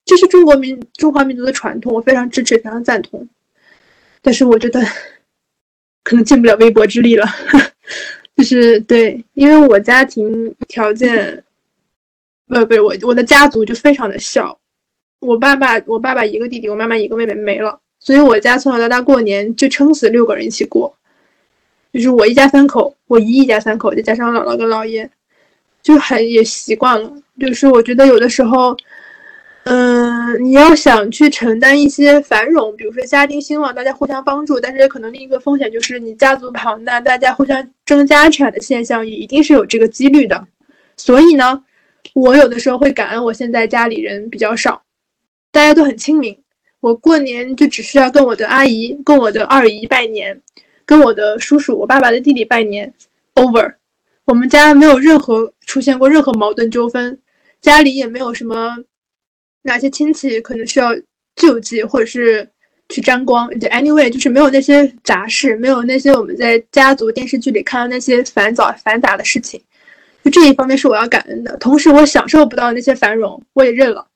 [0.04, 3.28] 这是中国民中华民族的传统，我非常支持，非常赞同。
[4.22, 4.80] 但是我觉得
[6.04, 7.26] 可能尽不了微薄之力了，
[8.36, 11.42] 就是对，因为我家庭条件，
[12.46, 14.56] 不不，我我的家族就非常的小。
[15.20, 20.94] 我爸爸，我爸爸一个弟弟，我妈妈一个妹妹没了，所以我家从小到大过年就撑死六个人一起过，
[21.92, 25.11] 就是我一家三口，我姨一家三口，再加上姥姥跟姥爷，
[25.83, 27.12] 就很也习惯了。
[27.40, 28.76] 就是我觉得有的时候，
[29.64, 40.46] 嗯，你要想去承担一些繁荣，比如说家庭兴旺，大家互相帮助，但是可能另一个风险就是你家族庞大，大家互相争家产的现象也一定是有这个几率的。
[40.96, 41.64] 所以呢，
[42.14, 44.81] 我有的时候会感恩我现在家里人比较少。
[45.50, 46.38] 大家都很亲民，
[46.80, 50.40] 我过年就只需要跟我的阿姨、跟我的二姨拜年，
[50.84, 52.92] 跟我的叔叔、我爸爸的弟弟拜年
[53.34, 53.74] ，over。
[54.24, 57.18] 我们家没有任何出现过任何矛盾纠纷，
[57.62, 58.76] 家里也没有什么
[59.62, 60.90] 哪些亲戚可能需要
[61.34, 62.46] 救济或者是
[62.90, 63.48] 去沾光。
[63.52, 69.58] Anyway，就是没有那些杂事，没有那些我们在家族电视剧里看到那些繁杂繁杂的事情。
[70.22, 74.06] 就这一方面是我要感恩的，同时我享受不到那些繁荣，我也认了。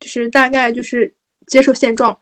[0.00, 1.12] 就是大概就是
[1.46, 2.18] 接受现状，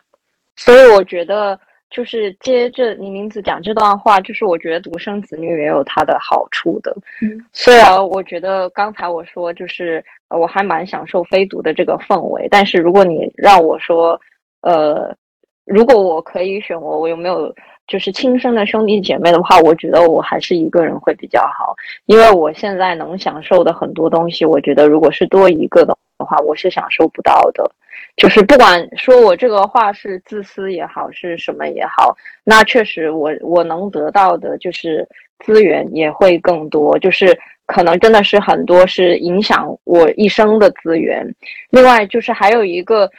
[0.57, 1.59] 所以我觉得
[1.91, 6.97] 就是接着你名字讲这段话，就是我觉得独生子女也有它的好处的。
[7.23, 14.21] 嗯，虽然我觉得刚才我说就是我还蛮享受非独的这个氛围，但是如果你让我说，
[14.63, 15.15] 呃，
[15.65, 17.55] 如果我可以选我我有没有
[17.87, 21.75] 就是亲生的兄弟姐妹的话，我觉得我还是一个人会比较好，
[22.07, 25.97] 因为我现在能享受的很多东西，我觉得如果是多一个的。
[26.19, 27.71] 话，我是享受不到的。
[28.17, 35.07] 就是不管说我这个话是自私也好，是什么也好，那确实我我能得到的就是
[35.41, 36.99] 资源也会更多。
[36.99, 41.23] 就是可能真的是很多是影响我一生的资源。
[41.69, 43.11] 另外就是还有一个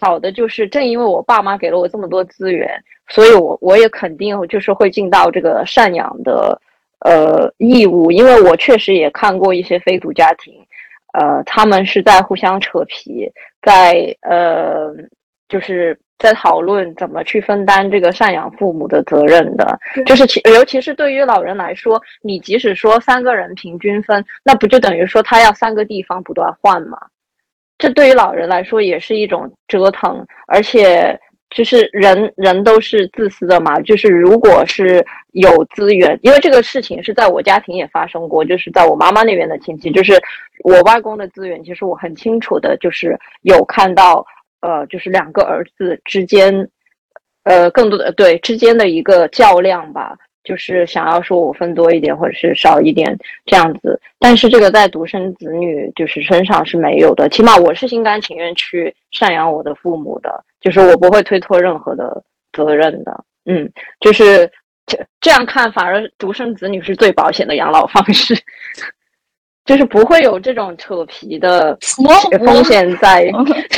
[0.00, 6.60] 好的，就是正因为我爸妈给了我这么多资源，所以我我也肯定就是会尽到这个赡养的
[7.00, 8.10] 呃义务。
[8.10, 10.54] 因为我确实也看过一些非独家庭。
[11.12, 13.28] 呃，他们是在互相扯皮，
[13.62, 14.94] 在呃，
[15.48, 19.76] 就是在讨论怎么去分担这个赡养父母的责任的。
[20.06, 26.96] 就是其尤其是对于老人来说，你即使说三个人平均分，那不就等于说他要三个地方不断换吗？
[27.80, 40.12] 这对于老人来说也是一种折腾，而且就是人人都是自私的嘛，就是如果是有资源，因为这个事情是在我家庭也发生过，就是在我妈妈那边的亲戚，就是
[40.62, 44.24] 我外公的资源，其实我很清楚的，就是有看到，
[44.60, 46.68] 呃，就是两个儿子之间，
[47.44, 50.14] 呃，更多的对之间的一个较量吧。
[50.42, 57.28] 就是想要说我分多一点，或者是少一点这样子，但是这个在独生子女就是身上是没有的。
[57.28, 62.22] 起码我是心甘情愿去赡养我的父母的，就是我不会推脱任何的
[62.52, 63.24] 责任的。
[63.44, 64.50] 嗯，就是
[64.86, 68.34] 这这样看，反而独生子女是最保险的养老方式，
[69.66, 71.76] 就是不会有这种扯皮的
[72.44, 73.30] 风险在。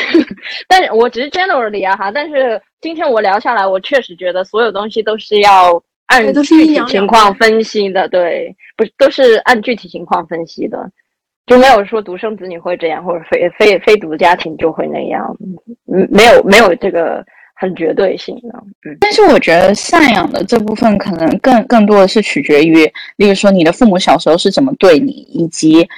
[0.68, 5.82] 但是我只是 generally 啊哈，但是今天我聊下来，我确实觉得所有东西都是要。
[6.12, 10.90] 按具体情况分析的，对，不是都是按具体情况分析的，
[11.46, 15.34] 就没有说独生子女会这样，或者非非非独家庭就会那样，
[15.90, 18.62] 嗯，没有没有这个很绝对性的。
[18.84, 22.84] 嗯，但是我觉得赡养的这部分可能更更多的是取决于，
[23.16, 25.88] 例如说你的父母小时候是怎么对你，以及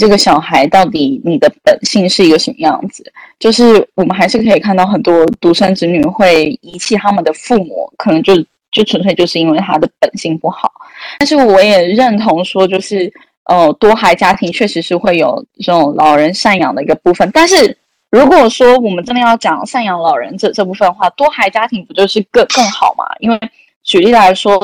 [0.00, 3.04] 这个小孩到底你的本性是一个什么样子。
[3.38, 8.32] 就是我们还是可以看到很多独生子女会遗弃他们的父母，可能就。
[8.70, 10.70] 就纯粹就是因为他的本性不好，
[11.18, 13.12] 但是我也认同说，就是
[13.44, 17.30] 呃，多孩家庭确实是会有这种老人赡养的一个部分。
[17.32, 17.76] 但是
[18.10, 23.04] 如果说我们真的要讲赡养老人这这部分的话，多孩家庭不就是更更好嘛？
[23.20, 23.40] 因为
[23.82, 24.58] 举例来说，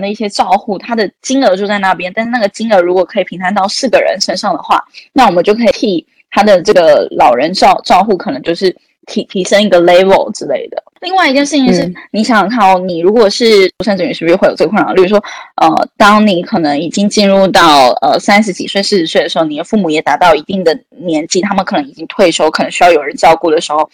[0.00, 4.80] 那一些照护，它的金额就在那边，但是那个金额如果可以平摊到四个人身上的话，
[5.12, 8.74] 那我们就可以替他的这个老人照照护，可能就是
[9.06, 10.82] 提提升一个 level 之类的。
[11.00, 14.92] 另外一件事情是，你想想看哦，你如果是独生子女，是不是会有这个困扰？
[14.92, 15.18] 例如说，
[15.56, 23.88] 呃，当你可能已经进入到呃三十几岁、四十岁的时候，你的父母也达到一定的年纪，他们可能已经退休，可能需要有人照顾的时候，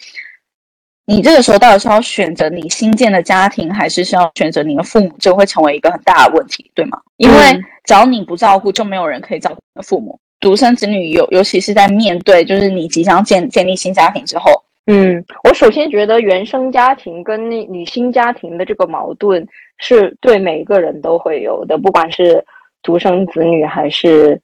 [1.05, 6.99] 你这个时候到底是要选择你新建的家庭，还是是要选择你的父母，就会成为一个很大的问题，对吗？
[7.15, 7.37] 因为
[7.85, 10.19] 只要你不照顾，就没有人可以照顾你的父母。
[10.41, 14.61] 独生子女尤尤其是在面对就是你即将建建立新家庭之后。
[14.89, 19.45] 嗯，我首先觉得原生家庭跟那女性家庭的这个矛盾
[19.79, 22.41] 是对每个人都会有的，不管是
[22.81, 24.41] 独生子女还是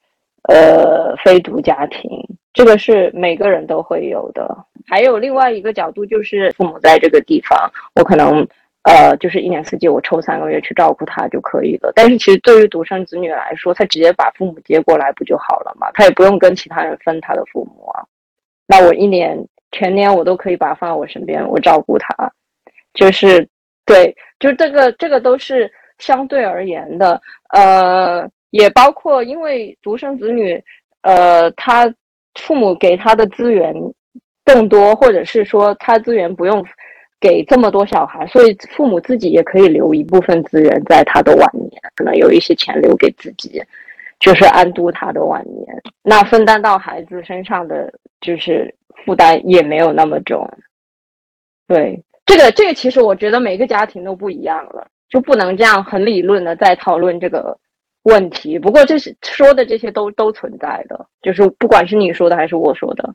[0.49, 2.09] 呃非独家庭，
[2.53, 4.53] 这个是每个人都会有的。
[4.85, 8.45] 还有另外一个角度，就是父母在这个地方，我可能
[8.83, 11.93] 呃就是一年四季我抽三个月去照顾他就可以了。
[11.95, 15.89] 但是其实对于独生子女来说，他直接把父母接过来不就好了嘛？
[15.93, 18.03] 他也不用跟其他人分他的父母啊。
[18.67, 19.47] 那我一年。
[19.73, 22.31] 全年我都可以把他放在我身边，我照顾他，
[22.93, 23.45] 就是
[23.85, 30.63] 对，就这个这个都是相对而言的，呃，也包括因为独生子女，
[31.01, 31.91] 呃，他
[32.35, 33.73] 父母给他的资源
[34.45, 36.63] 更多，或者是说他资源不用
[37.19, 43.59] 给这么多小孩，所以父母自己也可以留一部分资源在他的晚年，可能有一些钱留给自己，
[44.19, 48.71] 就是安度他的晚年，那分担到孩子身上的就是。
[49.05, 50.49] 负担也没有那么重，
[51.67, 57.57] 对这个这个其实我觉得每个家庭都不一样了，就不能这样很理论的在讨论这个
[58.03, 58.57] 问题。
[58.57, 63.13] 不过这是说的这些都都存在的，就是不管是你说的还是我说的，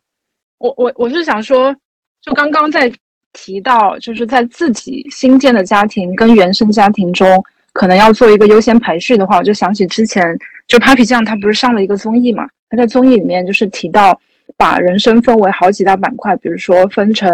[0.59, 1.75] 我我我是想说，
[2.21, 2.93] 就刚刚在
[3.33, 10.23] 提到，就是在自己新建的家庭跟原生家庭中，可能要做一个优先排序的话，我就想起之前
[10.67, 14.21] 就 Papi 酱他不是上了一个综艺嘛，他在综艺里面就是提到。
[14.59, 17.31] 把人生分为好几大板块，比如说分成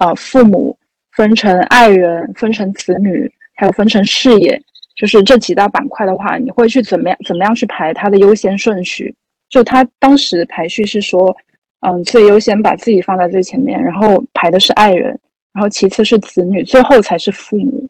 [0.00, 0.76] 呃父母，
[1.12, 4.60] 分成爱人，分成子女，还有分成事业，
[4.96, 9.14] 就是这几大板块的话，你会去怎么样怎么样去排它的优先顺序？
[9.48, 11.34] 就他当时排序是说，
[11.86, 15.16] 嗯，最优先把自己放在最前面，然后排的是爱人，
[15.54, 17.88] 然后其次是子女，最后才是父母。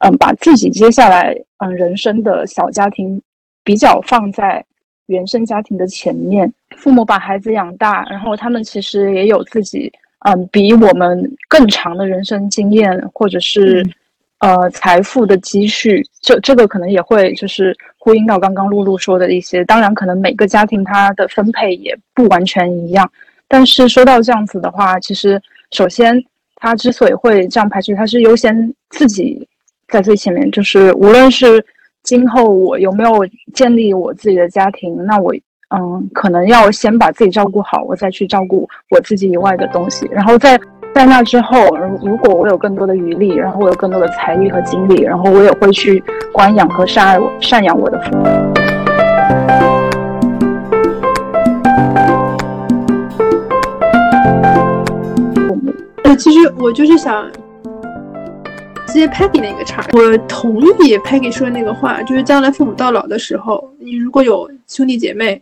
[0.00, 3.20] 嗯，把自己接下来嗯人生的小家庭
[3.64, 4.62] 比较放在。
[5.08, 9.90] 原生家庭的前面，父母把孩子养大，然后他们其实也有自己，
[10.20, 13.82] 嗯，比我们更长的人生经验，或者是，
[14.40, 16.04] 呃，财富的积蓄。
[16.20, 19.64] 这这个可能也会就是呼应到刚刚露露说的一些。
[19.64, 23.10] 当然，可能每个家庭它的分配也不完全一样。
[23.48, 25.40] 但是说到这样子的话，其实
[25.70, 26.22] 首先
[26.56, 29.48] 他之所以会这样排序，他是优先自己
[29.88, 31.64] 在最前面，就是无论是。
[32.08, 33.10] 今后我有没有
[33.52, 34.96] 建立我自己的家庭？
[35.04, 35.34] 那我
[35.76, 40.08] 嗯，可能要先把自己照顾好，我再去照顾我自己以外的东西。
[40.10, 40.58] 然后在
[40.94, 48.24] 在那之后，如如果我有更多的余力，然后我有更多的财力和精力，然后我也会去关养和善爱我赡养我的父母。
[56.16, 57.30] 其实我就是想。
[58.92, 65.40] 接 Peggy 那个茬，我同意 Peggy 说的那个话，就是将来父母到老的时候，你如果有兄弟姐妹，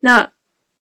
[0.00, 0.28] 那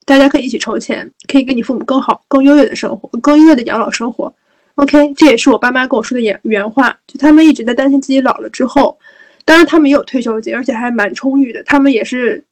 [0.05, 4.33] 大家可以一起筹钱，可以给你父母更好、更优越的生活，更优越的养老生活。
[4.75, 8.97] OK，这也是我爸妈跟我说的原原话，就他们一直在担心自己老了之后，
[9.43, 12.43] 当然他们也有退休金，而且还蛮充裕的，他们也是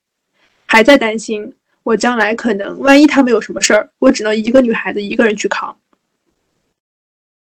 [0.67, 1.51] 还在担心
[1.83, 5.75] 我将来可能万一他们有什么事儿，我只能一个女孩子一个人去扛，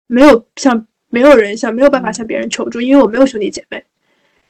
[0.09, 0.87] 没有像。
[1.09, 3.83] 没有人向，没有办法向别人求助，因为我没有兄弟姐妹。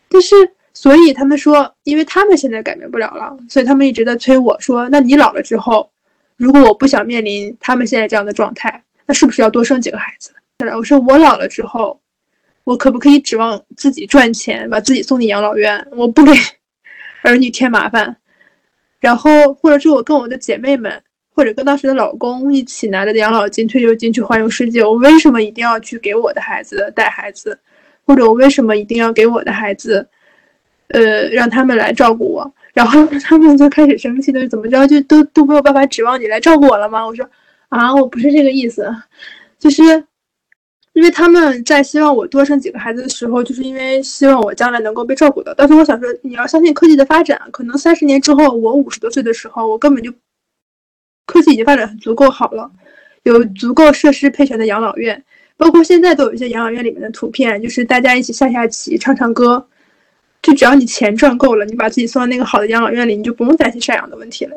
[0.09, 0.35] 但是，
[0.73, 5.90] 所以他们说，因为他们现在改变不了了，所以他们一直在催我说：“那你老了之后，
[6.37, 10.33] 如果我不想面临他们现在这样的状态，那是不是要多生几个孩子？”
[10.77, 12.01] 我说：“我老了之后，
[12.64, 15.87] 我可不可以指望自己赚钱，把自己送进养老院？
[15.92, 16.33] 我不给
[17.23, 18.16] 儿女添麻烦。
[19.01, 21.01] 然后，或者是我跟我的姐妹们。”
[21.37, 27.57] 或者跟当时的老公一起拿着养老金、退休金去环游世界，我为什么一定要去给我的孩子带孩子？
[28.07, 30.09] 或者我为什么一定要给我的孩子，
[30.88, 32.55] 呃，让他们来照顾我？
[32.72, 37.05] 然后他们就开始生气的，怎么着就都都没有办法指望你来照顾我了吗？
[37.07, 37.29] 我说
[37.68, 38.90] 啊，我不是这个意思，
[39.59, 39.83] 就是
[40.94, 45.53] 因为他们在希望我多生几个孩子的时候，就是因为希望我将来能够被照顾到。
[45.55, 50.11] 但是我想说，你要相信科技的发展，可能三十年之后，我五十多岁的时候，我根本就。
[51.37, 52.70] 科技已经发展足够好了，
[53.25, 55.22] 有足够设施配全的养老院，
[55.59, 59.66] 包括现在都有一些养老院里面的图片，就是大家一起下下棋、唱唱歌，
[60.40, 64.53] 就只要你钱赚够了，你把自己送到那个好的养老院里，你就不用担心赡养的问题了。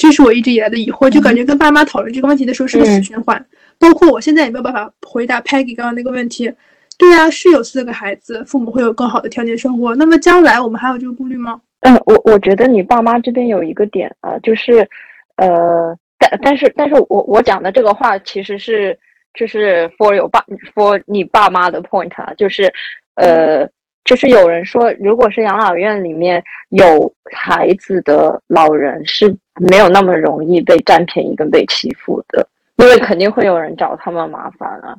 [0.00, 3.46] 这是我一直以来的疑惑，就感觉跟爸妈讨论这个问题的时候是个死循环。
[3.78, 6.52] 包括我现在也没有办法回答 Peggy 刚刚那个问题。
[6.98, 11.60] 对啊，是有四个孩子，父母会有更好的条件生活，那么将来我们还有这个顾虑吗？
[11.80, 14.88] 嗯，我我觉得你爸妈这边有一个点啊，就是
[15.36, 15.96] 呃。
[16.30, 18.98] 但但是但是我我讲的这个话其实是
[19.34, 22.72] 就是 for 有爸 for 你爸妈的 point 啊，就是
[23.14, 23.68] 呃
[24.04, 34.96] 就是有人说，如果是养老院里面有孩子的老人是没有那么容易被占便宜跟被欺负的，因为肯定会有人找他们麻烦啊。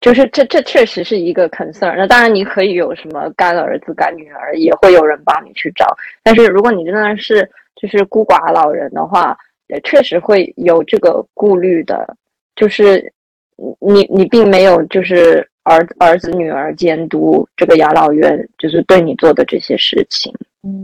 [0.00, 1.96] 就是这这确实是一个 concern。
[1.96, 5.96] 那当然你可以有什么干儿子干女儿，也会有人帮你去找。
[6.22, 9.34] 但是如果你真的是就是孤寡老人的话，也
[9.82, 12.16] 确实会有这个顾虑的，
[12.54, 13.12] 就是
[13.80, 20.32] 你你并没有就是儿儿子女儿监督这个养老院，就是对你做的这些事情，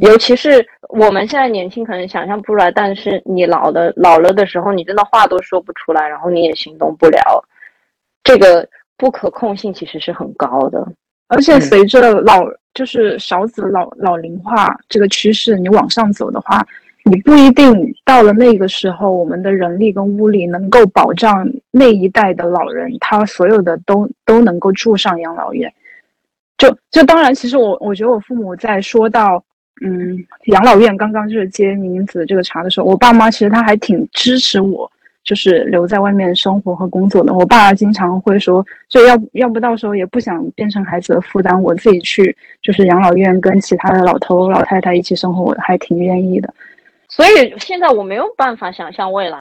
[0.01, 7.45] 尤其是我们现在年轻可能想象不出来，但是你老的老了的时候，你真的话都说不出来，然后你也行动不了，
[8.25, 8.67] 这个
[8.97, 10.87] 不可控性其实是很高的，
[11.29, 16.67] 而且随着老就是少子老老龄化这个趋势，你往上走的话。
[17.05, 25.73] 你不一定到了那个时候，我们的人力跟物力能够保障那一代的老人，他所有的都都能够住上养老院。
[26.59, 29.43] 就就当然，其实我我觉得我父母在说到
[29.83, 34.89] 嗯养老院刚刚就是接宁子这个茬的时候，我爸妈其实他还挺支持我，
[35.25, 37.33] 就是留在外面生活和工作的。
[37.33, 46.53] 我爸经常会说，就要要不到时候也不想变成孩子的负担，我自己去就是养老院跟其他的老头老太太一起生活，我还挺愿意的。
[47.11, 49.39] 所以现在我没有办法想象未来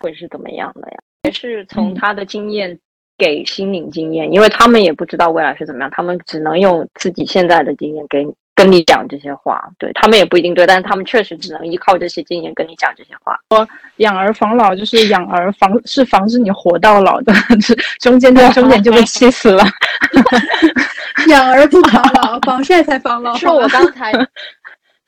[0.00, 0.96] 会是怎么样的呀？
[1.22, 2.78] 也是从他的经验
[3.16, 9.66] 给心灵经验，因为他们也不知道未来是怎么样，他们只能用自己现在的经验给跟你讲这些话。
[9.78, 13.38] 对他们也不一定对，但是他们确实只能依靠这些经验跟你讲这些话。
[13.50, 17.32] 说养儿防老就是养儿防是防止你活到老的，
[18.00, 19.64] 中间的终点就被气死了。
[21.28, 23.34] 养儿不防老，防晒才防老。
[23.36, 24.12] 是我刚才。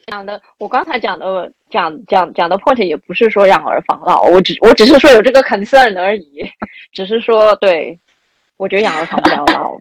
[0.07, 6.49] 讲的，我刚才讲的讲讲讲的 point 也不是说养儿防老，我只我只是说有这个 concern 而已，
[6.93, 7.99] 只是说对，
[8.57, 9.77] 我觉得养儿防不了老，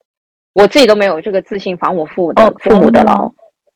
[0.54, 3.30] 我自己都没有这个自信防我父母的父母的老，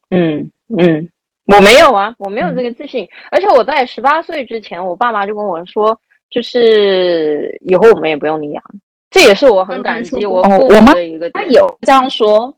[0.08, 1.06] 嗯嗯，
[1.44, 8.64] 我没有啊，我没有这个自信，而且我在十八岁之前，我爸妈就跟我说，就是以后我们也不用你养，
[9.10, 12.56] 这也是我很感激我父母的一个，他有这样说，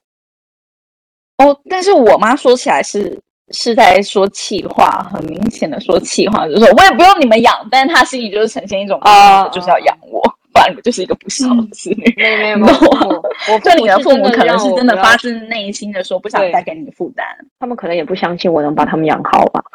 [1.38, 3.20] 哦，但是我妈说起来是。
[3.50, 12.14] 是在说气话，很明显的说气话，就是说我也不用你们养，但是他心里就是呈现一种啊，就是要养我，不然就是一个不孝子女。
[12.16, 12.78] 没有没有没有，
[13.52, 17.26] 我 对你的父母可能是真的发自内心的说不想再给你负担，
[17.58, 19.62] 他们可能也不相信我能把他们养好吧。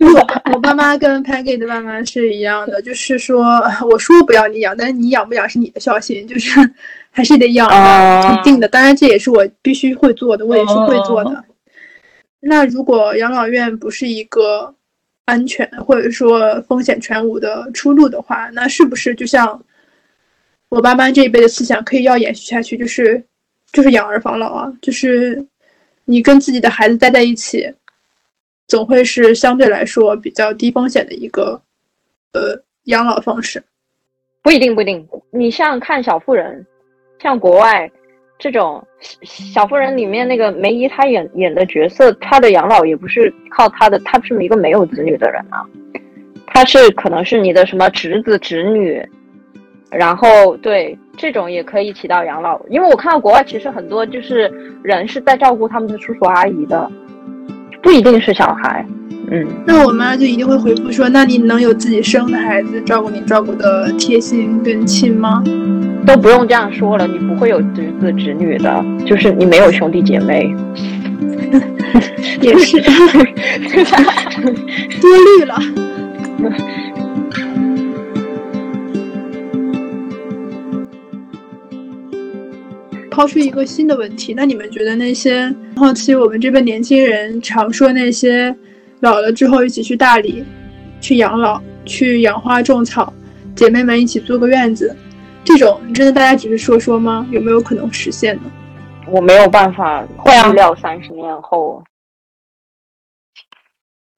[0.00, 3.44] 我我爸妈跟 Peggy 的爸妈是一样的，就是说
[3.90, 6.58] 我说不要你养，但是你养不养是你的孝心，就是
[7.12, 8.66] 还是得养的，一定的。
[8.66, 11.44] 当然这也是我必须会做的，我也是会做的。
[12.40, 14.74] 那如果养老院不是一个
[15.26, 19.62] 安全或者说风险全无的出路的话，那是不是就像
[20.68, 23.22] 我爸妈这一辈的思想可以要延续下去，就是
[23.72, 25.46] 就是养儿防老啊，就是
[26.04, 27.72] 你跟自己的孩子待在一起，
[28.66, 31.60] 总会是相对来说比较低风险的一个
[32.32, 33.62] 呃养老方式。
[34.42, 35.06] 不一定，不一定。
[35.30, 36.66] 你像看小妇人，
[37.20, 37.90] 像国外
[38.40, 38.82] 这种
[39.22, 45.62] 小妇人里面那个梅姨，她演演的角色，她的养老也不是靠她的，她是一个没有子女的人啊，
[46.46, 49.00] 她是可能是你的什么侄子侄女，
[49.90, 52.60] 然后对这种也可以起到养老。
[52.70, 54.50] 因为我看到国外其实很多就是
[54.82, 56.90] 人是在照顾他们的叔叔阿姨的，
[57.82, 58.84] 不一定是小孩。
[59.32, 65.44] 嗯，那我妈就一定会回复说：“那你能有自己生的孩子照顾你照顾的贴心跟亲吗？
[66.06, 70.54] 都不用这样说了，你不会有侄子侄女的，就是你没有兄弟姐妹，
[72.40, 72.92] 也是多
[75.38, 75.58] 虑了。
[83.10, 88.54] ”抛出一个新的问题，那你们觉得那些好奇我们这边年轻人常说那些？
[89.00, 90.44] 老了之后一起去大理，
[91.00, 93.10] 去养老，去养花种草，
[93.54, 94.94] 姐妹们一起租个院子，
[95.44, 97.26] 这种真的大家只是说说吗？
[97.30, 98.42] 有没有可能实现呢？
[99.08, 101.82] 我没有办法预料三十年后。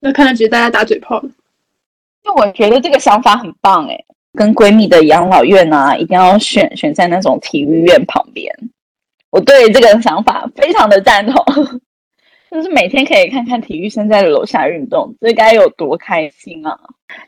[0.00, 1.30] 那看来只是大家打嘴炮了。
[2.22, 4.04] 就我觉得这个想法很棒哎，
[4.34, 8.54] 跟闺蜜的养老院啊，一定要选选在那种体育院旁边。
[9.30, 11.80] 我对这个想法非常的赞同。
[12.53, 16.78] 就是每天可以看看体育生在楼下运动，这该有多开心啊！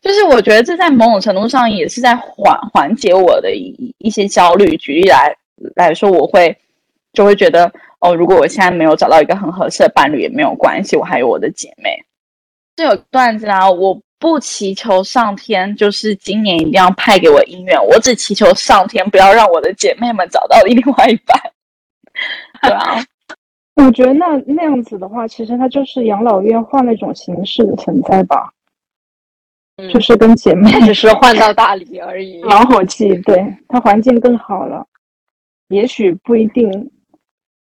[0.03, 4.77] 就是我觉得这在某种程度上也是在缓缓解我的一一些焦虑。
[4.77, 5.35] 举例来
[5.77, 6.55] 来说，我会
[7.15, 11.97] 就会觉得哦，如果我现在没有找到一个很合适的伴侣也没有关系，我还有我的姐妹。
[12.77, 21.41] 这有段子啊，我不祈求上天就是今年一定要派给我姻缘，我只祈求上天不要让我的姐妹们找到另外一半。
[22.61, 23.03] 对啊。
[23.77, 28.53] 我觉得那那样子的话，其实它就是养老院换了一种形式的存在吧，
[29.93, 34.87] 就是跟姐妹 只是换到大理而已，老伙计，对它环境更好了，
[35.69, 36.91] 也许不一定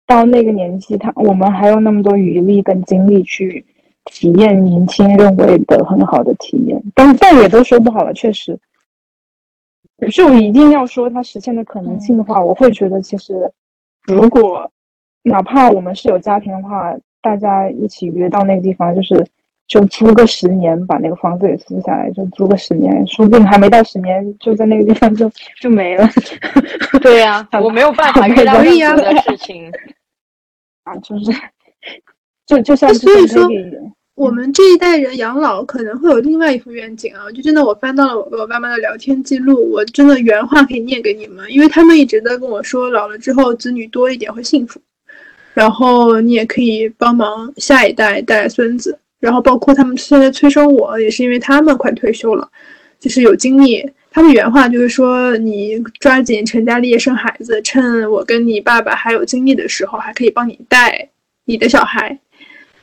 [0.07, 3.65] 到那个年纪，他我们还有那么多余力跟精力去
[4.05, 8.61] 体验年轻认为的很好的体验，但但也都说不好了，确实，
[10.13, 13.51] 就一定要说它实现的可能性的话，我会觉得其实
[14.05, 14.71] 如果。
[15.23, 19.25] 哪怕我们是有家庭的话，大家一起约到那个地方，就是
[19.69, 26.09] 就租个十年，把那个房子给租下来，就租个十年，说不定还没到十年，就在那个地方就就没了。
[27.01, 29.71] 对呀，我没有办法遇到这样的事情
[30.85, 31.33] 啊，就是
[32.45, 33.49] 就就像所以说，
[34.15, 37.31] 我们这一代人养老可能会有另外一副愿景啊。
[37.31, 44.81] 就真的，我翻到了我跟我爸妈的聊天记录，我真的原话可以念给你们，因为他们一直在跟我说，老了之后子女多一点会幸福。
[45.55, 52.49] 然后你也可以帮忙下一代带孙子，然后包括他们现在催生我也是因为他们快退休了，
[52.99, 53.89] 就是有精力。
[54.11, 61.09] 他们原话就是说，你抓紧成家立业生孩子，趁我跟你爸爸还有精力的时候，还可以帮你带
[61.47, 62.19] 你的小孩。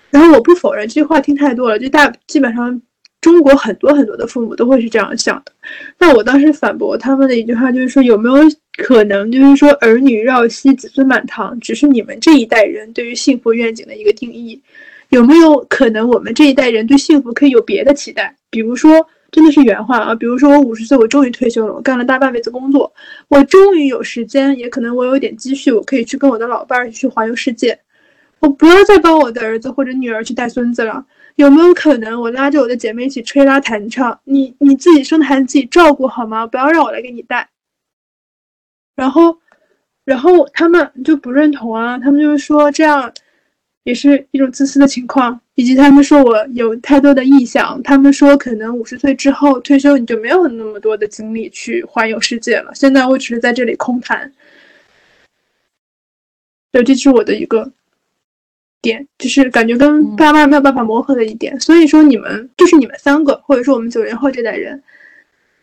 [0.09, 2.81] 然后我不否认这句话听太多了，就大基本上
[3.21, 5.51] 中国很多很多的父母都会是这样想的。
[5.97, 8.49] 那我当时反驳他们的一句话就是说，有没有？
[8.81, 14.57] 可能就是说，儿女绕膝，子孙满堂，只是你们这一代人对于幸福愿景的一个定义。
[15.09, 18.33] 有没有可能，我们这一代人对幸福可以有别的期待？
[18.49, 22.89] 比如说，真的是原话啊，比如说我五十岁，我终于退休了，我干了大半辈子工作，
[23.27, 27.77] 我终于有时间，也可能我有点积蓄，我可以去跟我的老伴儿去环游世界。
[28.39, 31.05] 我不要再帮我的儿子或者女儿去带孙子了。
[31.39, 34.19] 有没有可能，我拉着我的姐妹一起吹拉弹唱？
[34.25, 36.45] 你你自己生的孩子自己照顾好吗？
[36.45, 37.49] 不要让我来给你带。
[38.93, 39.39] 然后，
[40.03, 43.09] 然后他们就不认同啊，他们就是说这样
[43.83, 54.29] 也是一种自私的情况，以及他们说我有太多的臆想，他们说可能五十岁之后退休你就没有那么多的精力去环游世界了，现在我只是在这里空谈。
[56.69, 57.71] 对，这是我的一个
[58.81, 61.59] 点，就是感觉跟爸妈没有办法磨合的一点。
[61.59, 64.81] 所以说，你们就是你们三个，或者说我们九零后这代人，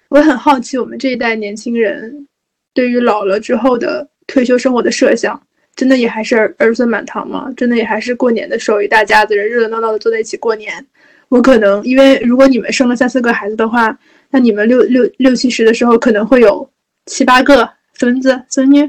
[0.09, 2.27] 我很好奇我们这一代年轻人。
[2.75, 5.41] 对于老了之后的退休生活的设想，
[5.75, 7.51] 真的也还是儿儿孙满堂吗？
[7.57, 10.87] 真的也还是过年的时候一大家子人热热闹闹的坐在一起过年？
[11.29, 13.99] 我可能因为如果你们生了三四个孩子的话，
[14.31, 16.69] 那你们六六六七十的时候可能会有
[17.07, 18.81] 七八个孙子孙女，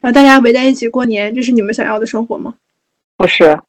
[0.00, 2.54] 然后大家围在一起过年，这是你们想要的生活吗？
[3.18, 3.60] 不是，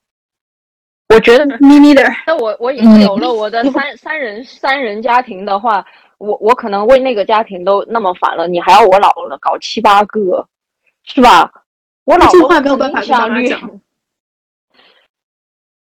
[1.10, 2.10] 我觉得 me neither。
[2.26, 5.86] 那我我已经有了我的三三人三人家庭的话。
[6.20, 10.46] 我我可能为那个家庭都那么烦了，你还要我老了搞七八个，
[11.06, 11.50] 是吧？
[12.04, 13.62] 我老这话没有办法跟妈妈讲。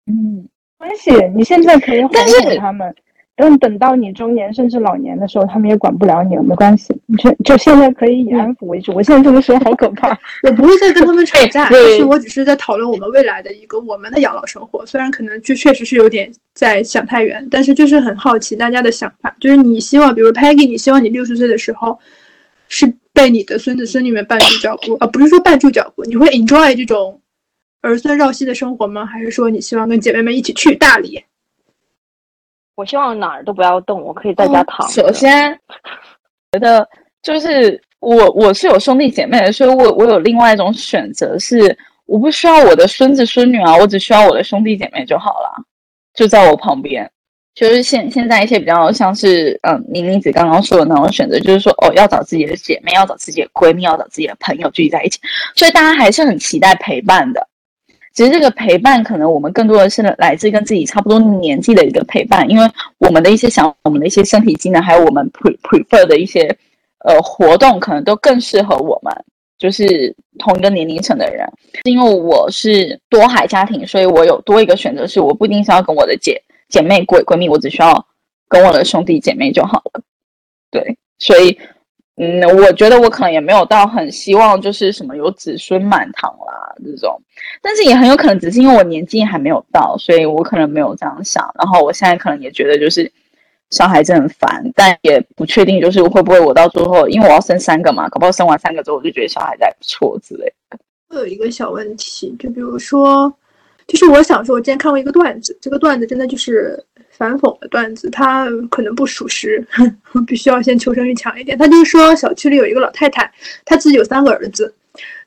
[0.06, 0.48] 嗯，
[0.78, 2.96] 没关系，你现在可以哄哄他们，
[3.36, 8.92] 等等到你中年甚至老年的时候，他们也管不了你了，没关系，你就就现在可以以安抚为主。
[8.94, 10.16] 我现在这么说好可怕。
[10.46, 14.86] 我不会再跟他们吵架，对但是我只是在讨论我们未来的一个我们的养老生活。
[14.86, 19.34] 虽然可能就确实是有点在想太远，但是就是很好奇大家的想法。
[19.40, 21.98] 就是你希望，比如 Peggy，你希望你六十岁的时候
[22.68, 27.20] 是被你的孙子孙女们伴住脚步，而、不是说伴住脚步，你会 enjoy 这种
[27.80, 29.04] 儿孙绕膝的生活吗？
[29.04, 31.24] 还是说你希望跟姐妹们一起去大理？
[32.76, 35.02] 我希望哪儿都不要动，我可以在家躺着。
[35.02, 35.58] 首先，
[36.52, 36.88] 觉得
[37.22, 45.64] 就是我我是有兄弟姐妹的，所以我我有另外一种选择是，我不需要我的孙子孙女啊，我只需要我的兄弟姐妹就好了，
[46.14, 47.10] 就在我旁边。
[47.54, 55.20] 就是现现在一些比较像是嗯，明明子刚刚说的那种选择，就是说哦，要找自己的姐妹，要找自己的闺蜜，要找自己的朋友聚集在一起，
[55.54, 57.46] 所以大家还是很期待陪伴的。
[58.14, 62.64] 其实这个陪伴，可能我们更多的是来自跟自己差不多年纪的一个陪伴，因为
[62.98, 66.56] 我们的一些想，我们的一些身体机能，还有我们 pre prefer 的一些
[67.04, 69.12] 呃活动，可能都更适合我们，
[69.58, 71.44] 就是同一个年龄层的人。
[71.84, 78.06] 是因为我是多孩家庭，所以我有多一个选择，是我不一定是要跟我的姐姐妹闺闺蜜，我只需要
[78.48, 80.00] 跟我的兄弟姐妹就好了。
[80.70, 81.58] 对，所以
[82.16, 87.20] 嗯，我觉得我可能也没有到很希望就是什么有子孙满堂啦这种，
[87.60, 91.44] 但是也很有可能只是因为我年纪还没有到，所以我可能没有这样想。
[91.58, 93.10] 然后我现在可能也觉得就是
[93.70, 100.78] 小孩子很烦，但也不确定就是会不会我到最后，因为我要生三个嘛，搞不好生完三个之后我就觉得小孩子还不错之类的。
[101.08, 103.32] 会有一个小问题，就比如说，
[103.88, 106.80] 就是我想说，我之前看过一个段子，这个段子真的就是
[107.16, 109.64] 反讽的段子，它可能不属实，
[110.12, 111.56] 我必须要先求生欲强一点。
[111.56, 113.32] 他就是说，小区里有一个老太太，
[113.64, 114.74] 她自己有三个儿子，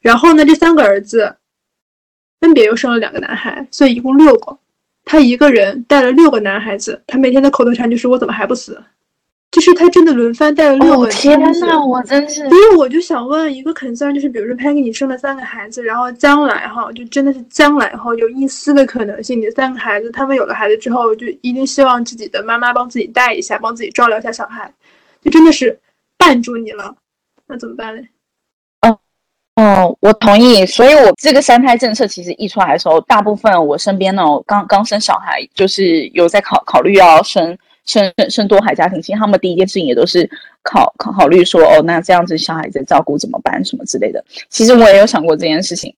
[0.01, 1.35] 然后呢，这三个儿子
[2.41, 4.57] 分别又生了两个男孩，所以一共六个。
[5.05, 8.83] 她一个人带了六个男孩子，她每天的口头禅就是“我怎么还不死”，
[9.51, 24.71] 就是他真的轮番带了六哦个天呐，我真是所以我就想问一个 concern，就是比如说 Peggy 你生了三个孩子，然后将来哈，就真的是将来哈，有一丝的可能性，你的三个孩子他们有了孩子之后，就一定希望自己的妈妈帮自己带一下，帮自己照料一下小孩，
[25.23, 25.79] 就真的是
[26.19, 26.95] 绊住你了，
[27.47, 28.07] 那怎么办嘞？
[29.55, 30.63] 哦，我同意。
[30.67, 37.57] 所以，我这个三胎政策其实一出来的时候，大部分我身边那种刚刚生小孩，就是有在考考虑要生
[37.87, 40.29] 生生多孩家庭，其实他们第一件事情也都是
[40.61, 44.23] 考考考虑说，哦，那这样子小孩子照顾怎么办，什么之类的。
[44.49, 45.95] 其实我也有想过这件事情。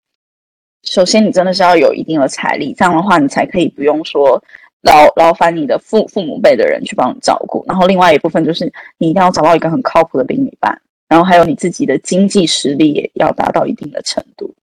[0.84, 4.42] 首先，你真的是要有一定的财力，这样的话，你才可以不用说
[4.84, 7.66] 劳劳烦你的父父母辈的人去帮你照顾。
[7.68, 10.82] 然后，另外一部分就是你一定要找到一个很靠谱的另一半。
[11.10, 14.54] 然后还有你自己的经济实力也要达到一定的程度，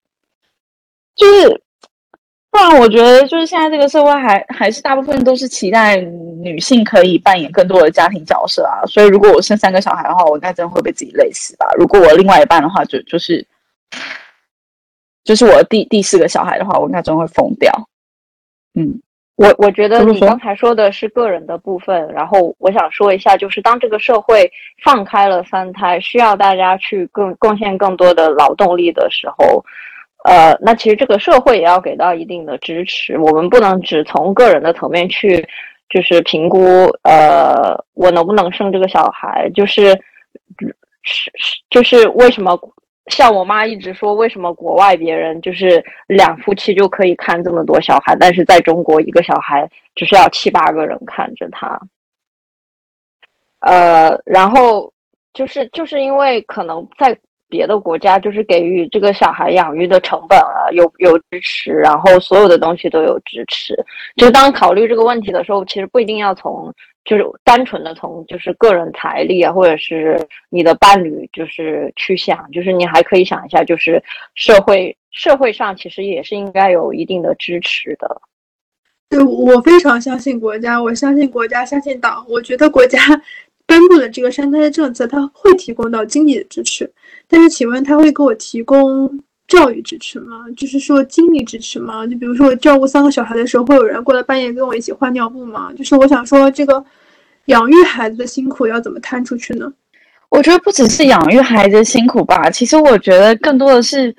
[1.16, 1.61] 就是
[2.57, 5.97] 不然我觉得就是现在这个社会还还是大部分都是期待
[6.41, 11.67] 女性可以扮演更多的家庭角色啊，所以如果我生三个小孩的话，我应该真的会被自己累死吧。
[11.79, 13.47] 如果我另外一半的话，就就是
[15.23, 17.71] 就是我第第四个小孩的话，我应该真的会疯掉。
[18.75, 19.03] 嗯，
[19.37, 24.51] 我我觉得你刚才说的是个人的部分，然后我想说一下，就是当这个社会
[24.83, 29.63] 放开了三胎，需要大家去更贡献更多的劳动力的时候，
[30.27, 35.47] 呃，那其实这个社会也要给到一定的支持，我们不能只从个人的层面去
[35.89, 36.59] 就是评估，
[37.03, 39.93] 呃，我能不能生这个小孩，就是
[41.03, 42.59] 是是就是为什么
[43.07, 51.81] 像我妈一直说，为什么国外别人就是两夫妻就可以看这么多小孩，但是在中国一个小孩只是要七八个人看着他。
[53.61, 54.93] 呃，然后
[55.33, 57.16] 就是就是因为可能在
[57.49, 63.75] 别的国家，就是给予这个小孩养育的成本啊有有支持，然后所有的东西都有支持。
[64.17, 66.73] 就当考虑这个问题的时候，其实不一定要从
[67.05, 70.19] 就是单纯的从就是个人财力啊，或者是
[70.51, 74.03] 你的伴侣就是去想，就是你还可以想一下，就是
[74.35, 78.21] 社会社会上其实也是应该有一定的支持的。
[79.09, 82.27] 对我非常相信国家，我相信国家，相信党。
[82.29, 82.99] 我觉得国家
[83.65, 86.93] 颁布了这个三胎政策，它会提供到经济的支持，
[87.29, 90.45] 但是请问他会给我提供教育支持吗？
[90.57, 92.07] 就是说精力支持吗？
[92.07, 95.72] 就比如说我照顾三个小孩的时候，会有人过来半夜跟我一起换尿布吗？
[95.77, 96.85] 就是我想说，这个
[97.47, 99.72] 养育孩子的辛苦要怎么摊出去呢？
[100.29, 104.14] 我觉得不只是养育孩子的辛苦吧，其实我觉得更多的是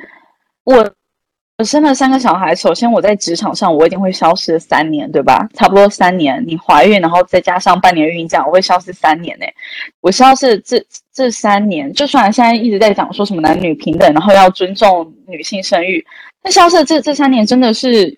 [0.63, 0.89] 我
[1.57, 5.49] 我生了三个小孩，首先我在职场上我一定会消失三年，对吧？
[5.55, 6.43] 差不多三年。
[6.45, 9.45] 你怀孕，然后再加上半年孕假，我会消失三年呢。
[9.99, 10.79] 我消失这
[11.11, 16.05] 这三年，就算现在一直在讲说什么男女平等，然后要尊重女性生育，
[16.43, 18.15] 那消失这这三年真的是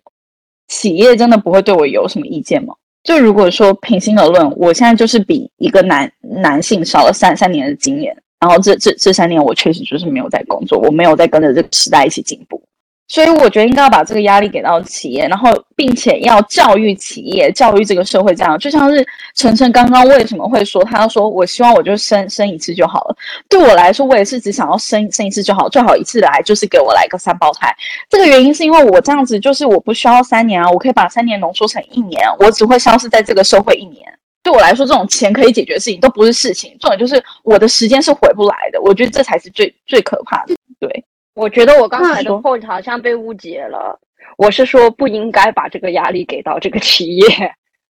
[0.68, 2.76] 企业真的不会对我有什么意见吗？
[3.04, 6.12] 就如果说平心而论，我现在就是比一个男
[6.42, 12.62] 男性少了三三年的经验，然后这这这三年我确实就是没有在工作，我没有在跟着这个时代一起进步。
[13.10, 23.16] 所以我觉得应该要把这个压力给到企业，然后并且要教育企业、教育这个社会，这样就像是晨晨刚刚为什么会说，他说我希望我就生生一次就好了。
[23.50, 27.76] 对我来说，我也是只想要生生一次就好，最好一次来就是给我来个三胞胎。
[28.08, 34.08] 这个原因是因为我这样子就是我不需要三年啊，我可以把三年浓缩成一年，我只会消失在这个社会一年。
[34.44, 38.80] 对我来说，这种钱可以解决的事情都不是事情，重点就是我的时间是回不来的。
[38.82, 40.54] 我觉得这才是最最可怕的。
[40.80, 41.04] 对。
[41.40, 43.98] 我觉得我刚才的 point 好像被误解了。
[44.38, 47.26] 我是说不应该把这个压力给到这个企业，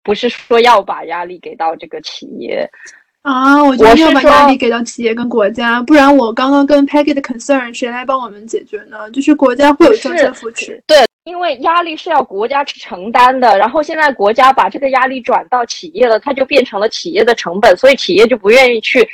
[0.03, 2.69] 不是说要把压力给到这个企业
[3.21, 3.63] 啊。
[3.63, 9.09] 我觉得要把压力给到企业跟国家，不然我刚刚跟 Peggy 的 concern 谁来帮我们解决呢？
[9.11, 13.57] 就是国家会有政策扶持，对，因为压力是要国家去承担的。
[13.57, 19.07] 然后现在国家把这个压力转到企业了，它就变成了企业的成本，所以企业就不愿意去。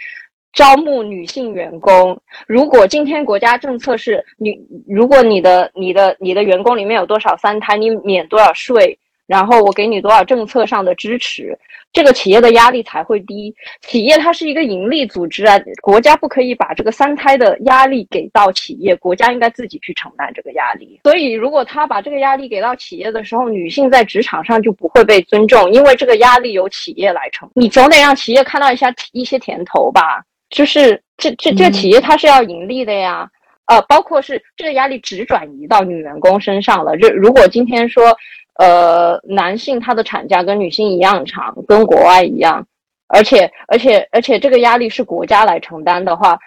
[0.53, 8.97] 招募女性员工，如果今天国家政策是你，如果你的你的你的员工里面有多少三胎，你免多少税，
[9.27, 11.57] 然后我给你多少政策上的支持，
[11.93, 13.55] 这个企业的压力才会低。
[13.81, 20.99] 企业它是一个盈利组织啊，国家不可以把这个三胎的压力给到企业，国家应该自己去承担这个压力。
[21.03, 30.21] 所以，如果他把这个压力给到企业的时候，女性在职场上就不会被尊重，因为这个压力由企业来承，你总得让企业看到一下一些甜头吧。
[30.51, 33.27] 就是这这这企业它是要盈利的呀，
[33.65, 36.95] 呃，包括是这个压力只转移到女员工身上了。
[36.97, 38.15] 就如果今天说，
[38.59, 42.67] 呃，男性他的产假跟女性一样长，跟国外一样，
[43.07, 46.37] 而且而且而且这个压力是国家来承担的话，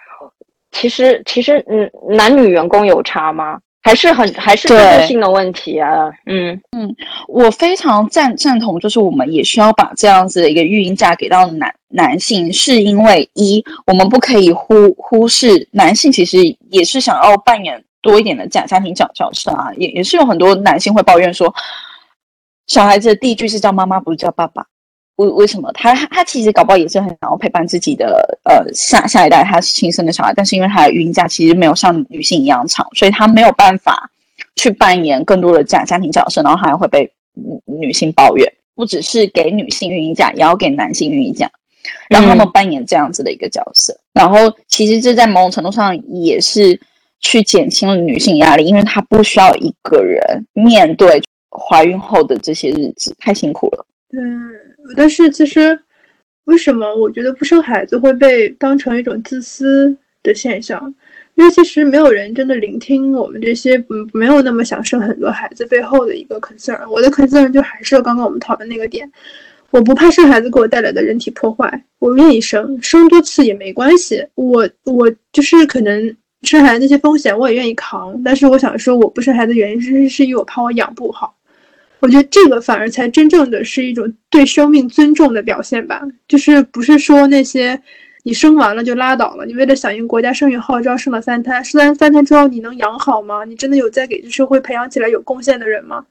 [0.71, 3.59] 其实其实嗯，男女员工有差吗？
[3.85, 6.95] 还是很还是制度性的问题啊，嗯嗯，
[7.27, 16.39] 我非常赞赞同，就是我们也需要把这样子的一个育婴假给到男男性，是因为一我们不可以忽忽视男性其实
[16.71, 21.53] 也是想要扮演多一点的假家庭角角色啊，也也是有很多男性会抱怨说，
[22.65, 24.65] 小孩子的第一句是叫妈妈，不是叫爸爸。
[25.17, 34.09] 为为什么他他其实搞不好也是很想要陪伴自己的呃下下一代，他是亲生的小孩，但是因为他的孕假其实没有像女性一样长，所以他没有办法
[34.55, 37.09] 去扮演更多的家家庭角色，然后还会被
[37.65, 38.51] 女性抱怨。
[38.75, 41.49] 不只是给女性孕假，也要给男性孕假，
[42.09, 43.97] 让他们扮演这样子的一个角色。
[44.11, 46.77] 然后其实这在某种程度上也是
[47.21, 53.85] 去减轻了女性压力，因为她不需要一个人面对怀孕后的这些日子，太辛苦了。
[54.17, 54.51] 嗯。
[54.95, 55.77] 但是其实，
[56.45, 60.93] 为什么我觉得不生孩子会被当成一种自私的现象？
[61.35, 66.89] 因为其实没有人真的聆听我们这些嗯没有那么想生很多孩子背后的一个 concern。
[66.89, 69.11] 我的 concern 就还是刚刚我们讨论那个点，
[69.71, 74.25] 我不怕生孩子给我带来的人体破坏，我愿意生，生多次也没关系。
[74.35, 81.35] 我我就是可能生孩子那些风险我也愿意扛，但是我想说我不生孩子原因是是因为我怕我养不好。
[81.99, 87.81] 我觉得这个反而才真正的是一种对生命尊重的表现吧，就是不是说那些
[88.23, 93.43] 你生完了就拉倒了，你为了响应国家生育号召生了三胎，生完三胎之后你能养好吗？
[93.45, 96.05] 你真的有在给这社会培养起来有贡献的人吗？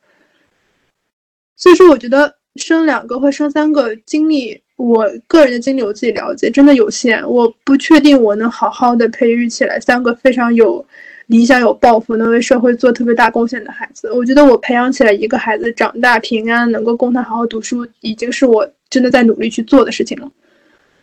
[1.56, 10.84] 所以说，我觉得生两个或生三个经历，我个人的经历我自己了解，真的有限，我不确定我能好好的培育起来三个非常有。
[11.26, 20.28] 理想有抱负，能为社会做特别大贡献的孩子，我觉得我培养起来一个孩子长大平安，能够供他好好读书，已经是我真的在努力去做的事情了。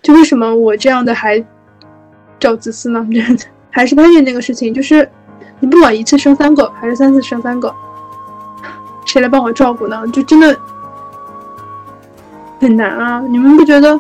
[0.02, 1.44] 就为什么我这样的还
[2.40, 3.08] 叫自私呢？
[3.72, 5.08] 还是发现那个事情，就是
[5.60, 7.74] 你不管一次生三个还是三次生三个，
[9.06, 10.04] 谁来帮我照顾呢？
[10.14, 10.56] 就真的
[12.60, 13.24] 很难啊！
[13.28, 14.00] 你们不觉得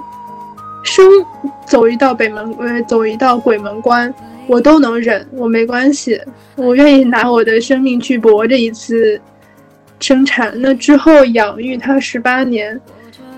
[0.84, 1.04] 生
[1.66, 4.14] 走一道北门，呃，走一道鬼门关？
[4.48, 6.20] 我都能忍，我没关系，
[6.56, 9.20] 我愿意拿我的生命去搏这一次
[10.00, 10.52] 生产。
[10.56, 12.80] 那之后养育他十八年，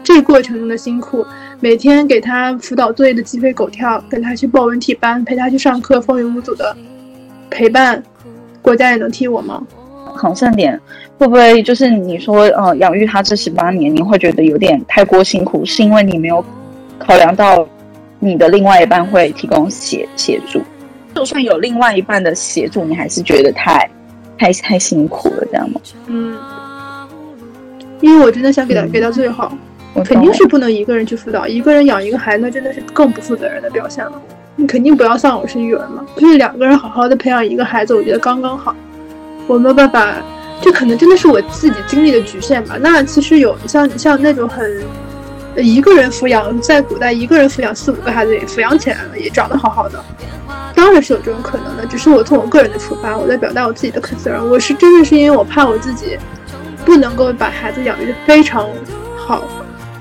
[0.03, 1.25] 这过程中的辛苦，
[1.59, 6.75] 每天给他辅导作业的鸡飞狗跳，跟他去报文体班，陪他去上课，风雨无阻的
[7.49, 8.01] 陪伴，
[8.61, 9.65] 国家也能替我吗？
[10.15, 10.79] 好像点
[11.17, 16.43] 会不会就是你说，呃，养育他这十八年，你会觉得有点太过辛苦，是因为你没有
[16.97, 17.67] 考量到
[18.19, 20.61] 你的另外一半会提供协协助？
[21.13, 23.89] 就算有另外一半的协助，你还是觉得太，
[24.37, 25.81] 太太太辛苦了，这样吗？
[26.07, 26.37] 嗯，
[28.01, 29.55] 因为我真的想给他给到最好，
[30.05, 34.21] 肯定是不能一个人去辅导，一个人养一个孩子，那真的是更不负责任的表现了。
[34.55, 38.75] 你肯定不要丧偶式育儿嘛，就是两个人好好的培养一个孩子，我觉得刚刚好。
[39.47, 40.15] 我没有办法，
[40.61, 42.77] 这可能真的是我自己经历的局限吧。
[42.79, 44.83] 那其实有像像那种很
[45.57, 50.03] 一个人抚养，在古代一个人抚养四五个孩子也抚养起来了，也长得好好的，
[50.83, 51.85] 当然是有这种可能的。
[51.85, 54.43] 只是我从我个人的出发，我在表达我自己的 concern。
[54.43, 56.17] 我是真的是因为我怕我自己
[56.83, 58.67] 不能够把孩子养育的非常
[59.15, 59.47] 好，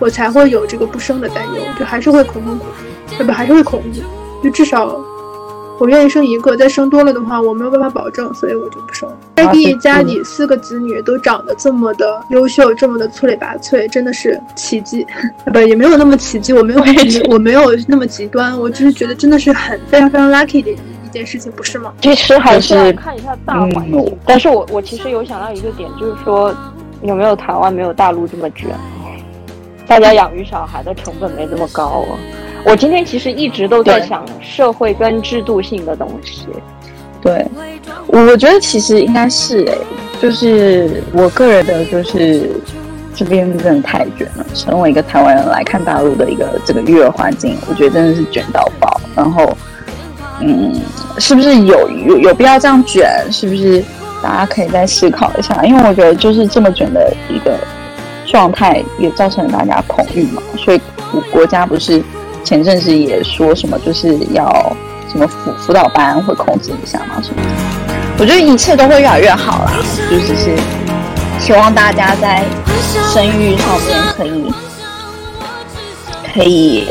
[0.00, 2.58] 我才会有这个不生的担忧，就还是会恐恐
[3.16, 4.02] 惧，不还是会恐惧，
[4.42, 5.00] 就至少。
[5.82, 9.12] 我愿意生一个，再生多了的话，我没有办法保证，所以我就不生。
[9.34, 15.04] 艾蒂家里四个子女都长得这么的优秀，这么的出类拔萃，真的是奇迹。
[15.52, 16.80] 不，也没有那么奇迹，我没有，
[17.28, 21.92] 我没有那么极端，我只是觉得真的是很非常非常 lucky 的一件事情，不是吗？
[22.00, 24.18] 其实还是要看一下大环境。
[24.24, 26.54] 但是我我其实有想到一个点，就是说
[27.02, 28.70] 有没有台湾没有大陆这么卷，
[29.88, 32.14] 大家养育小孩的成本没这么高啊。
[32.64, 36.46] 我今天其实一直都在想社会跟制度性的东西。
[37.20, 37.46] 对，
[38.06, 39.74] 我觉得其实应该是哎，
[40.20, 42.50] 就是我个人的，就是
[43.14, 44.44] 这边真的太卷了。
[44.54, 49.00] 身为一个台湾人来看大陆的一个这个育儿环境，我觉得真的是卷到爆。
[49.14, 49.56] 然后，
[50.40, 50.74] 嗯，
[51.18, 53.08] 是不是有有有必要这样卷？
[53.30, 53.84] 是不是
[54.20, 55.64] 大家可以再思考一下？
[55.64, 57.56] 因为我觉得就是这么卷的一个
[58.26, 60.42] 状态，也造成了大家恐惧嘛。
[60.56, 60.80] 所以
[61.30, 62.02] 国家不是。
[62.44, 64.76] 前阵子也说什么，就是要
[65.10, 67.42] 什么辅辅导班会控制一下嘛什么？
[68.18, 69.72] 我觉得一切都会越来越好啦，
[70.10, 70.56] 就只是
[71.38, 72.44] 希望大家在
[73.12, 74.52] 生育上面可以
[76.34, 76.88] 可以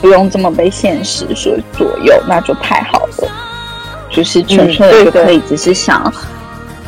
[0.00, 3.28] 不用这么被现实所左右，那就太好了。
[4.10, 6.12] 就是纯粹就可以只是想，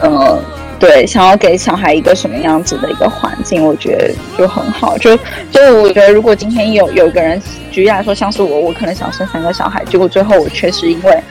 [0.00, 0.38] 呃。
[0.80, 4.96] 对，想要给小孩一个什么样子的一个环境，我觉得就很好。
[4.96, 5.14] 就
[5.50, 11.22] 就我觉得，如果今天有有一个人举例来说，像是我，我可能想生三个小孩，结果最后我却是因为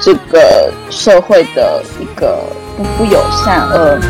[0.00, 2.42] 这个社会的一个
[2.74, 4.00] 不不友善而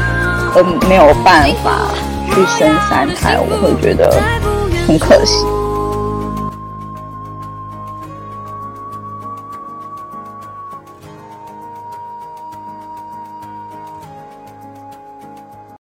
[0.54, 1.90] 而没有办法
[2.28, 4.22] 去生三胎，我会觉得
[4.86, 5.44] 很可惜。